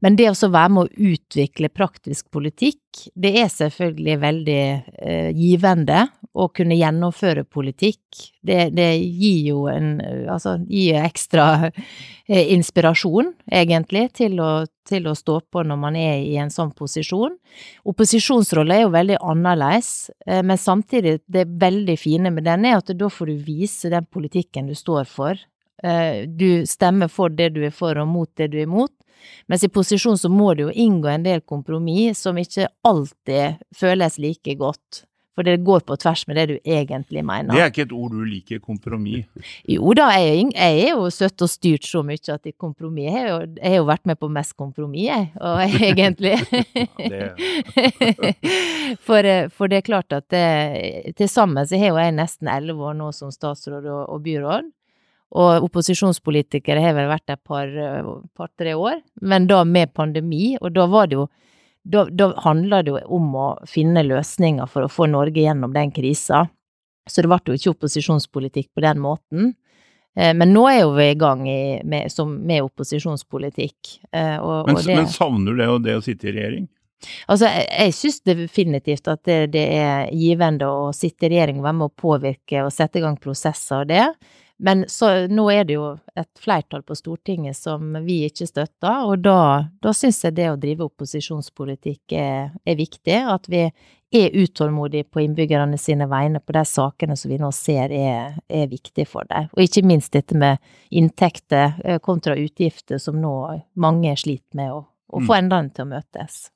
Men 0.00 0.16
det 0.16 0.30
å 0.30 0.48
være 0.48 0.72
med 0.72 0.86
å 0.88 1.10
utvikle 1.12 1.68
praktisk 1.72 2.30
politikk, 2.32 2.78
det 3.14 3.34
er 3.42 3.50
selvfølgelig 3.52 4.16
veldig 4.22 4.62
eh, 4.62 5.28
givende 5.36 6.06
å 6.32 6.46
kunne 6.54 6.78
gjennomføre 6.78 7.44
politikk. 7.44 8.00
Det, 8.40 8.70
det 8.72 8.88
gir 8.96 9.50
jo 9.50 9.66
en 9.70 9.90
Altså 10.30 10.56
gir 10.70 11.00
ekstra 11.02 11.68
eh, 11.68 12.52
inspirasjon, 12.54 13.32
egentlig, 13.52 14.06
til 14.16 14.40
å, 14.40 14.50
til 14.88 15.08
å 15.10 15.16
stå 15.18 15.40
på 15.52 15.64
når 15.66 15.80
man 15.82 15.98
er 15.98 16.24
i 16.24 16.36
en 16.40 16.52
sånn 16.54 16.72
posisjon. 16.76 17.36
Opposisjonsrollen 17.90 18.76
er 18.76 18.84
jo 18.84 18.94
veldig 18.94 19.20
annerledes, 19.20 20.10
eh, 20.26 20.40
men 20.46 20.60
samtidig, 20.60 21.18
det 21.28 21.48
veldig 21.60 21.98
fine 22.00 22.32
med 22.32 22.48
den 22.48 22.68
er 22.70 22.80
at 22.80 22.94
da 22.96 23.12
får 23.12 23.32
du 23.32 23.48
vise 23.50 23.92
den 23.92 24.08
politikken 24.08 24.70
du 24.70 24.76
står 24.78 25.08
for. 25.10 25.40
Eh, 25.82 26.26
Du 26.26 26.66
stemmer 26.66 27.08
for 27.08 27.28
det 27.28 27.52
du 27.54 27.62
er 27.66 27.70
for 27.74 27.96
og 27.98 28.08
mot 28.08 28.28
det 28.36 28.50
du 28.52 28.58
er 28.58 28.66
imot. 28.68 28.92
Mens 29.48 29.62
i 29.64 29.68
posisjon 29.68 30.16
så 30.16 30.28
må 30.32 30.54
du 30.56 30.62
jo 30.68 30.72
inngå 30.72 31.08
en 31.12 31.22
del 31.26 31.40
kompromiss 31.40 32.18
som 32.24 32.36
ikke 32.40 32.68
alltid 32.88 33.58
føles 33.76 34.18
like 34.18 34.54
godt. 34.56 35.04
For 35.36 35.46
det 35.46 35.60
går 35.64 35.80
på 35.86 35.94
tvers 35.96 36.26
med 36.26 36.36
det 36.36 36.46
du 36.50 36.56
egentlig 36.68 37.22
mener. 37.24 37.54
Det 37.54 37.60
er 37.62 37.70
ikke 37.70 37.84
et 37.86 37.92
ord 37.96 38.10
du 38.12 38.24
liker, 38.26 38.58
kompromiss. 38.60 39.24
Jo 39.74 39.92
da, 39.96 40.08
jeg, 40.18 40.48
jeg 40.56 40.80
er 40.88 40.90
jo 40.96 41.06
søtt 41.14 41.40
og 41.46 41.48
styrt 41.52 41.86
så 41.86 42.02
mye 42.04 42.18
at 42.34 42.48
i 42.50 42.52
kompromiss 42.52 43.06
Jeg 43.06 43.14
har 43.14 43.28
jo, 43.28 43.38
jeg 43.60 43.70
har 43.70 43.76
jo 43.78 43.86
vært 43.88 44.06
med 44.10 44.18
på 44.20 44.28
mest 44.32 44.56
kompromiss, 44.58 45.06
jeg, 45.06 45.30
og 45.40 45.62
egentlig. 45.90 46.34
for, 49.06 49.24
eh, 49.24 49.48
for 49.54 49.68
det 49.70 49.76
er 49.80 49.86
klart 49.86 50.12
at 50.12 50.28
det- 50.28 51.14
til 51.16 51.28
sammen 51.28 51.66
så 51.66 51.78
har 51.78 51.88
jo 51.94 51.96
jeg 52.02 52.14
nesten 52.16 52.48
elleve 52.48 52.90
år 52.90 52.94
nå 52.98 53.12
som 53.14 53.30
statsråd 53.30 53.86
og, 53.86 54.08
og 54.10 54.22
byråd. 54.26 54.70
Og 55.30 55.66
opposisjonspolitikere 55.68 56.82
har 56.82 56.96
vel 56.96 57.06
vært 57.10 57.30
et 57.30 57.42
par-tre 57.46 58.24
par, 58.34 58.72
år, 58.74 58.96
men 59.22 59.46
da 59.46 59.62
med 59.64 59.92
pandemi, 59.94 60.56
og 60.60 60.72
da 60.74 60.88
var 60.90 61.06
det 61.10 61.20
jo 61.20 61.28
da, 61.82 62.04
da 62.10 62.32
handla 62.44 62.82
det 62.82 62.92
jo 62.92 62.98
om 63.16 63.30
å 63.38 63.44
finne 63.68 64.02
løsninger 64.04 64.66
for 64.68 64.84
å 64.84 64.90
få 64.90 65.06
Norge 65.08 65.40
gjennom 65.40 65.72
den 65.72 65.92
krisa. 65.94 66.42
Så 67.08 67.22
det 67.22 67.30
ble 67.30 67.38
jo 67.46 67.56
ikke 67.56 67.72
opposisjonspolitikk 67.72 68.68
på 68.74 68.82
den 68.84 69.00
måten. 69.00 69.54
Eh, 70.16 70.34
Men 70.34 70.52
nå 70.52 70.66
er 70.68 70.82
jo 70.82 70.90
vi 70.98 71.06
i 71.10 71.16
gang 71.18 71.46
i, 71.48 71.80
med, 71.84 72.12
som, 72.12 72.34
med 72.46 72.66
opposisjonspolitikk. 72.66 73.96
eh, 74.12 74.36
Og, 74.36 74.66
Men, 74.66 74.76
og 74.76 74.84
det, 74.84 74.96
men 74.96 75.08
savner 75.08 75.54
du 75.54 75.62
det, 75.62 75.70
det 75.88 75.96
å 75.96 76.04
sitte 76.04 76.28
i 76.28 76.36
regjering? 76.36 76.68
altså, 77.26 77.48
jeg, 77.48 77.66
jeg 77.78 77.94
syns 77.96 78.20
definitivt 78.28 79.08
at 79.08 79.22
det, 79.24 79.38
det 79.54 79.64
er 79.78 80.10
givende 80.12 80.68
å 80.68 80.90
sitte 80.92 81.26
i 81.26 81.32
regjering 81.32 81.62
og 81.62 81.64
være 81.64 81.78
med 81.78 81.88
å 81.88 81.96
påvirke 82.02 82.64
og 82.66 82.74
sette 82.74 83.00
i 83.00 83.04
gang 83.06 83.16
prosesser 83.16 83.86
og 83.86 83.88
det. 83.88 84.04
Men 84.62 84.84
så, 84.88 85.26
nå 85.32 85.46
er 85.50 85.64
det 85.64 85.78
jo 85.78 85.86
et 86.20 86.28
flertall 86.40 86.82
på 86.84 86.94
Stortinget 86.98 87.56
som 87.56 87.94
vi 88.04 88.18
ikke 88.26 88.44
støtter, 88.44 89.06
og 89.08 89.22
da, 89.24 89.70
da 89.80 89.92
syns 89.96 90.18
jeg 90.26 90.36
det 90.36 90.50
å 90.52 90.58
drive 90.60 90.84
opposisjonspolitikk 90.90 92.12
er, 92.20 92.52
er 92.68 92.76
viktig. 92.76 93.16
At 93.32 93.48
vi 93.48 93.62
er 94.12 94.36
utålmodige 94.36 95.08
på 95.08 95.22
innbyggerne 95.24 95.78
sine 95.80 96.04
vegne 96.10 96.42
på 96.44 96.52
de 96.52 96.64
sakene 96.68 97.16
som 97.16 97.32
vi 97.32 97.40
nå 97.40 97.48
ser 97.56 97.94
er, 97.94 98.36
er 98.52 98.68
viktige 98.68 99.08
for 99.08 99.24
dem. 99.30 99.48
Og 99.56 99.64
ikke 99.64 99.86
minst 99.86 100.12
dette 100.12 100.36
med 100.36 100.60
inntekter 100.90 101.80
eh, 101.84 102.00
kontra 102.04 102.36
utgifter, 102.36 103.00
som 103.00 103.16
nå 103.22 103.34
mange 103.80 104.12
sliter 104.20 104.60
med 104.60 104.74
å, 104.76 104.82
å 104.84 105.24
få 105.24 105.38
endene 105.40 105.72
til 105.72 105.88
å 105.88 105.92
møtes. 105.94 106.50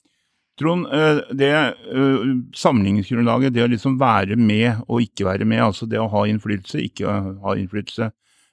Trond, 0.59 0.87
eh, 0.87 1.21
det 1.35 1.51
eh, 1.51 2.27
sammenligningsgrunnlaget, 2.55 3.55
det 3.55 3.65
å 3.65 3.71
liksom 3.71 3.97
være 3.99 4.37
med 4.39 4.85
og 4.87 5.03
ikke 5.03 5.27
være 5.27 5.49
med, 5.49 5.65
altså 5.65 5.89
det 5.91 5.99
å 5.99 6.11
ha 6.13 6.27
innflytelse, 6.31 6.83
ikke 6.85 7.17
ha 7.43 7.57
innflytelse. 7.59 8.13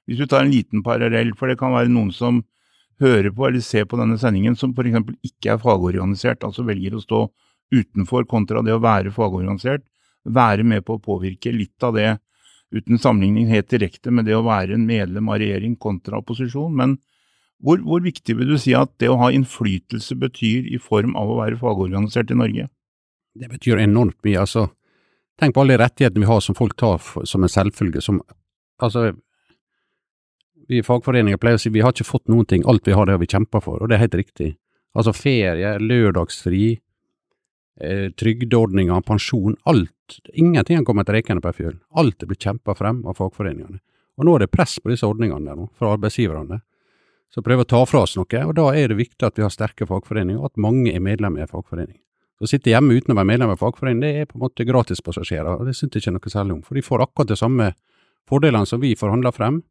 Hvis 0.09 0.17
du 0.17 0.25
tar 0.25 0.45
en 0.45 0.53
liten 0.53 0.81
parallell, 0.83 1.35
for 1.37 1.51
det 1.51 1.59
kan 1.59 1.75
være 1.75 1.91
noen 1.93 2.09
som 2.15 2.41
hører 3.01 3.29
på 3.33 3.47
eller 3.47 3.61
ser 3.65 3.85
på 3.89 3.99
denne 3.99 4.17
sendingen 4.21 4.57
som 4.57 4.73
f.eks. 4.73 5.13
ikke 5.25 5.53
er 5.53 5.61
fagorganisert, 5.61 6.43
altså 6.45 6.65
velger 6.65 6.97
å 6.97 7.03
stå 7.03 7.21
utenfor 7.71 8.25
kontra 8.29 8.63
det 8.65 8.73
å 8.75 8.81
være 8.81 9.13
fagorganisert, 9.13 9.85
være 10.25 10.65
med 10.67 10.85
på 10.85 10.97
å 10.97 11.01
påvirke 11.01 11.53
litt 11.53 11.85
av 11.85 11.95
det, 11.97 12.09
uten 12.71 12.99
sammenligning 13.01 13.49
helt 13.51 13.69
direkte 13.69 14.13
med 14.13 14.25
det 14.29 14.35
å 14.37 14.45
være 14.45 14.77
en 14.77 14.85
medlem 14.87 15.29
av 15.29 15.41
regjering 15.41 15.77
kontra 15.81 16.21
opposisjon. 16.21 16.73
Men 16.77 16.97
hvor, 17.61 17.81
hvor 17.85 18.01
viktig 18.03 18.35
vil 18.39 18.53
du 18.53 18.57
si 18.59 18.73
at 18.77 18.93
det 19.01 19.09
å 19.11 19.19
ha 19.21 19.31
innflytelse 19.33 20.17
betyr 20.19 20.69
i 20.73 20.79
form 20.81 21.15
av 21.19 21.29
å 21.29 21.39
være 21.41 21.59
fagorganisert 21.61 22.33
i 22.33 22.37
Norge? 22.37 22.67
Det 23.37 23.49
betyr 23.51 23.81
enormt 23.83 24.17
mye. 24.25 24.39
altså. 24.41 24.67
Tenk 25.39 25.55
på 25.55 25.63
alle 25.63 25.77
de 25.77 25.83
rettighetene 25.83 26.25
vi 26.25 26.29
har 26.29 26.41
som 26.43 26.57
folk 26.57 26.75
tar 26.77 26.97
for, 27.01 27.25
som 27.29 27.43
en 27.45 27.51
selvfølge. 27.51 28.01
Som, 28.03 28.19
altså, 28.81 29.11
vi 30.67 30.81
i 30.81 30.85
fagforeninger 30.85 31.39
pleier 31.41 31.59
å 31.59 31.61
si 31.61 31.71
vi 31.73 31.83
har 31.85 31.93
ikke 31.93 32.07
fått 32.07 32.31
noen 32.31 32.47
ting, 32.49 32.65
alt 32.69 32.87
vi 32.87 32.95
har 32.97 33.07
det 33.07 33.17
har 33.17 33.23
vi 33.23 33.29
kjempa 33.29 33.61
for, 33.63 33.81
og 33.81 33.91
det 33.91 33.97
er 33.97 34.05
helt 34.05 34.19
riktig. 34.21 34.53
Altså 34.97 35.13
ferie, 35.15 35.75
lørdagsfri, 35.79 36.65
eh, 37.81 38.07
trygdeordninger, 38.19 39.05
pensjon, 39.07 39.55
alt. 39.69 40.19
Ingenting 40.33 40.81
har 40.81 40.87
kommet 40.87 41.09
rekende 41.09 41.43
på 41.43 41.53
ei 41.53 41.59
fjøl. 41.61 41.77
Alt 41.95 42.23
er 42.23 42.31
blitt 42.31 42.43
kjempa 42.43 42.75
frem 42.75 43.05
av 43.07 43.19
fagforeningene. 43.19 43.79
Og 44.19 44.27
nå 44.27 44.35
er 44.35 44.45
det 44.45 44.51
press 44.51 44.79
på 44.79 44.91
disse 44.91 45.07
ordningene 45.07 45.47
der 45.47 45.59
nå, 45.59 45.69
fra 45.79 45.95
arbeidsgiverne. 45.95 46.61
Så 47.31 47.43
prøver 47.45 47.63
å 47.63 47.71
ta 47.71 47.81
fra 47.87 48.03
oss 48.03 48.17
noe, 48.19 48.43
og 48.43 48.55
da 48.57 48.65
er 48.75 48.91
det 48.91 48.99
viktig 48.99 49.23
at 49.23 49.37
vi 49.39 49.45
har 49.45 49.53
sterke 49.53 49.87
fagforeninger, 49.87 50.39
og 50.41 50.51
at 50.51 50.59
mange 50.59 50.91
er 50.91 51.03
medlemmer 51.03 51.39
i 51.39 51.45
en 51.45 51.51
fagforening. 51.51 51.95
Å 52.41 52.49
sitte 52.49 52.73
hjemme 52.73 52.97
uten 52.97 53.13
å 53.13 53.17
være 53.19 53.29
medlem 53.29 53.51
av 53.51 53.55
en 53.55 53.61
fagforening, 53.61 54.01
det 54.03 54.11
er 54.17 54.27
på 54.27 54.35
en 54.39 54.43
måte 54.43 54.65
gratispassasjerer, 54.67 55.61
og 55.61 55.69
det 55.69 55.75
synes 55.77 55.95
jeg 55.95 56.03
ikke 56.03 56.15
noe 56.17 56.33
særlig 56.33 56.57
om. 56.57 56.63
For 56.65 56.75
de 56.75 56.83
får 56.83 57.05
akkurat 57.05 57.31
de 57.31 57.37
samme 57.39 57.69
fordelene 58.27 58.67
som 58.67 58.81
vi 58.81 58.95
forhandler 58.99 59.35
frem. 59.35 59.61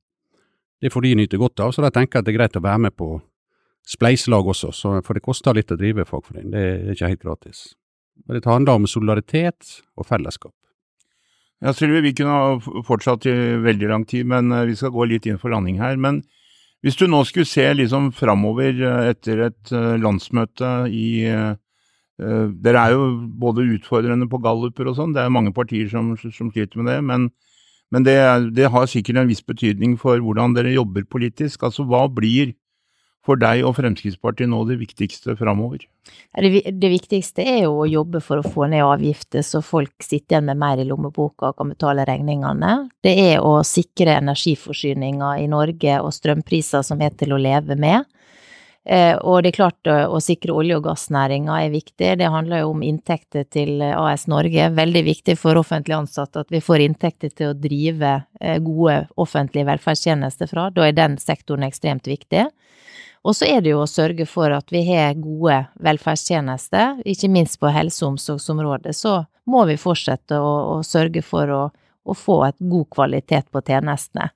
Det 0.81 0.93
får 0.95 1.05
de 1.05 1.17
nyte 1.21 1.41
godt 1.41 1.61
av, 1.61 1.75
så 1.75 1.85
da 1.85 1.91
tenker 1.93 2.19
jeg 2.19 2.25
at 2.25 2.31
det 2.31 2.33
er 2.33 2.39
greit 2.39 2.57
å 2.57 2.65
være 2.65 2.85
med 2.87 2.97
på 2.97 3.11
spleiselag 3.91 4.49
også, 4.55 4.73
så, 4.77 4.95
for 5.05 5.19
det 5.19 5.25
koster 5.25 5.57
litt 5.57 5.73
å 5.75 5.79
drive 5.81 6.07
fagforening, 6.09 6.55
det 6.55 6.65
er 6.65 6.95
ikke 6.95 7.13
helt 7.13 7.27
gratis. 7.27 7.63
Men 8.25 8.39
det 8.39 8.49
handler 8.49 8.81
om 8.81 8.89
solidaritet 8.89 9.81
og 9.99 10.07
fellesskap. 10.09 10.55
Ja, 11.61 11.75
Sylvi, 11.77 12.01
vi 12.07 12.15
kunne 12.17 12.37
ha 12.37 12.83
fortsatt 12.87 13.27
i 13.29 13.35
veldig 13.61 13.89
lang 13.91 14.07
tid, 14.09 14.29
men 14.29 14.53
eh, 14.55 14.69
vi 14.71 14.77
skal 14.79 14.95
gå 14.95 15.05
litt 15.11 15.27
inn 15.29 15.41
for 15.41 15.53
landing 15.53 15.81
her. 15.81 15.99
Men 16.01 16.23
hvis 16.85 16.97
du 16.97 17.07
nå 17.11 17.21
skulle 17.29 17.49
se 17.49 17.67
liksom 17.77 18.09
framover 18.17 18.73
eh, 18.73 19.11
etter 19.13 19.45
et 19.51 19.73
eh, 19.75 19.97
landsmøte 20.01 20.71
i 20.89 21.11
eh, 21.29 21.59
Dere 22.21 22.81
er 22.85 22.91
jo 22.93 23.05
både 23.41 23.65
utfordrende 23.79 24.27
på 24.29 24.43
galluper 24.45 24.91
og 24.91 24.97
sånn, 24.99 25.15
det 25.17 25.23
er 25.23 25.31
mange 25.33 25.55
partier 25.57 25.87
som, 25.89 26.11
som 26.21 26.51
sliter 26.53 26.77
med 26.77 26.91
det. 26.91 26.97
Men, 27.09 27.23
men 27.89 28.05
det, 28.05 28.17
det 28.53 28.67
har 28.75 28.91
sikkert 28.93 29.23
en 29.23 29.31
viss 29.31 29.41
betydning 29.41 29.95
for 29.97 30.21
hvordan 30.21 30.53
dere 30.53 30.75
jobber 30.75 31.07
politisk. 31.09 31.65
Altså 31.65 31.87
hva 31.89 32.03
blir 32.13 32.53
for 33.31 33.41
deg 33.41 33.63
og 33.67 33.77
Fremskrittspartiet 33.79 34.51
nå 34.51 34.65
det 34.69 34.81
viktigste 34.81 35.37
framover? 35.39 35.87
Det, 36.35 36.63
det 36.83 36.91
viktigste 36.91 37.45
er 37.47 37.65
jo 37.65 37.81
å 37.85 37.89
jobbe 37.89 38.23
for 38.25 38.41
å 38.41 38.47
få 38.47 38.67
ned 38.71 38.85
avgifter, 38.85 39.45
så 39.47 39.63
folk 39.65 39.95
sitter 40.03 40.37
igjen 40.37 40.49
med 40.51 40.61
mer 40.61 40.83
i 40.83 40.87
lommeboka 40.89 41.53
og 41.53 41.61
kan 41.61 41.71
betale 41.71 42.07
regningene. 42.09 42.77
Det 43.05 43.15
er 43.31 43.45
å 43.45 43.61
sikre 43.67 44.19
energiforsyninga 44.19 45.37
i 45.43 45.51
Norge 45.51 46.01
og 46.03 46.15
strømpriser 46.17 46.87
som 46.87 47.03
er 47.05 47.15
til 47.19 47.37
å 47.37 47.41
leve 47.41 47.79
med. 47.79 48.09
Eh, 48.89 49.13
og 49.29 49.43
det 49.45 49.51
er 49.51 49.59
klart 49.59 49.89
å, 49.93 49.97
å 50.17 50.21
sikre 50.25 50.55
olje- 50.57 50.79
og 50.79 50.87
gassnæringa 50.87 51.59
er 51.67 51.75
viktig. 51.75 52.15
Det 52.19 52.31
handler 52.33 52.63
jo 52.63 52.73
om 52.73 52.85
inntekter 52.85 53.45
til 53.53 53.85
AS 53.85 54.25
Norge. 54.31 54.71
Veldig 54.75 55.03
viktig 55.07 55.37
for 55.39 55.61
offentlig 55.61 55.99
ansatte 55.99 56.43
at 56.47 56.51
vi 56.51 56.63
får 56.65 56.87
inntekter 56.87 57.31
til 57.35 57.53
å 57.53 57.59
drive 57.59 58.15
eh, 58.41 58.57
gode 58.65 59.03
offentlige 59.21 59.69
velferdstjenester 59.69 60.51
fra. 60.51 60.71
Da 60.75 60.89
er 60.89 60.97
den 60.97 61.21
sektoren 61.21 61.69
ekstremt 61.69 62.09
viktig. 62.09 62.49
Og 63.21 63.37
så 63.37 63.45
er 63.53 63.61
det 63.61 63.75
jo 63.75 63.83
å 63.83 63.91
sørge 63.91 64.25
for 64.29 64.53
at 64.55 64.73
vi 64.73 64.81
har 64.89 65.19
gode 65.21 65.59
velferdstjenester, 65.85 67.03
ikke 67.05 67.29
minst 67.29 67.59
på 67.61 67.69
helse- 67.73 68.07
og 68.07 68.15
omsorgsområdet. 68.15 68.95
Så 68.97 69.19
må 69.51 69.65
vi 69.69 69.77
fortsette 69.81 70.39
å, 70.41 70.53
å 70.77 70.83
sørge 70.87 71.23
for 71.25 71.53
å, 71.53 71.63
å, 71.69 72.17
få 72.17 72.39
et 72.49 72.57
god 72.59 72.89
kvalitet 72.97 73.51
på 73.53 73.61
tjenestene. 73.67 74.31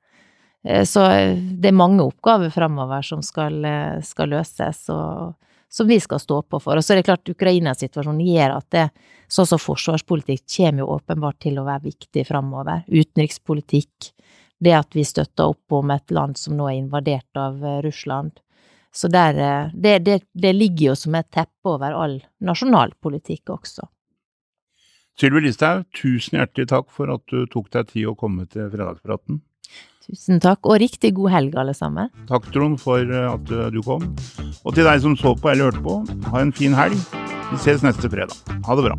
Eh, 0.65 0.85
så 0.89 1.07
det 1.33 1.71
er 1.71 1.81
mange 1.81 2.05
oppgaver 2.05 2.53
framover 2.53 3.07
som 3.07 3.25
skal, 3.25 3.57
eh, 3.65 4.03
skal, 4.05 4.35
løses, 4.37 4.85
og 4.93 5.33
som 5.73 5.89
vi 5.89 5.99
skal 6.01 6.21
stå 6.21 6.43
på 6.43 6.61
for. 6.61 6.77
Og 6.77 6.85
så 6.85 6.93
er 6.93 7.01
det 7.01 7.09
klart 7.09 7.33
Ukraina-situasjonen 7.33 8.21
gjør 8.29 8.59
at 8.59 8.69
det, 8.77 8.87
sånn 9.33 9.49
som 9.49 9.65
forsvarspolitikk 9.65 10.45
kommer 10.59 10.85
jo 10.85 10.93
åpenbart 10.99 11.41
til 11.49 11.57
å 11.59 11.67
være 11.67 11.89
viktig 11.89 12.29
framover. 12.29 12.85
Utenrikspolitikk, 12.93 14.13
det 14.61 14.77
at 14.77 14.93
vi 14.93 15.09
støtter 15.09 15.57
opp 15.57 15.73
om 15.81 15.91
et 15.97 16.13
land 16.13 16.37
som 16.37 16.57
nå 16.59 16.69
er 16.69 16.83
invadert 16.85 17.41
av 17.41 17.65
eh, 17.65 17.81
Russland. 17.89 18.44
Så 18.95 19.11
der, 19.11 19.35
eh, 19.35 19.73
det, 19.75 19.99
det, 20.07 20.21
det, 20.33 20.53
ligger 20.55 20.93
jo 20.93 20.95
som 20.99 21.17
et 21.19 21.31
teppe 21.35 21.75
over 21.75 21.97
all 21.99 22.21
nasjonalpolitikk 22.45 23.51
også. 23.57 23.89
Sylvi 25.19 25.45
Listhaug, 25.45 25.85
tusen 25.95 26.39
hjertelig 26.41 26.69
takk 26.71 26.89
for 26.95 27.11
at 27.15 27.23
du 27.31 27.45
tok 27.51 27.71
deg 27.75 27.91
tid 27.91 28.09
å 28.11 28.17
komme 28.19 28.47
til 28.51 28.71
fredagspraten. 28.71 29.43
Tusen 30.05 30.41
takk, 30.43 30.67
og 30.69 30.79
riktig 30.83 31.15
god 31.17 31.33
helg, 31.33 31.55
alle 31.59 31.75
sammen. 31.75 32.11
Takk, 32.29 32.51
Trond, 32.55 32.79
for 32.83 33.03
eh, 33.03 33.29
at 33.31 33.53
eh, 33.55 33.71
du 33.75 33.81
kom. 33.83 34.05
Og 34.63 34.75
til 34.77 34.87
deg 34.87 35.03
som 35.03 35.17
så 35.19 35.35
på 35.39 35.51
eller 35.51 35.71
hørte 35.71 35.85
på, 35.87 36.01
ha 36.31 36.43
en 36.43 36.55
fin 36.55 36.77
helg. 36.77 36.99
Vi 37.51 37.63
ses 37.65 37.83
neste 37.87 38.11
fredag. 38.13 38.37
Ha 38.67 38.79
det 38.79 38.91
bra. 38.91 38.99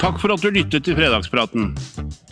Takk 0.00 0.16
for 0.16 0.32
at 0.32 0.40
du 0.40 0.48
lyttet 0.48 0.86
til 0.86 0.96
Fredagspraten. 0.96 1.74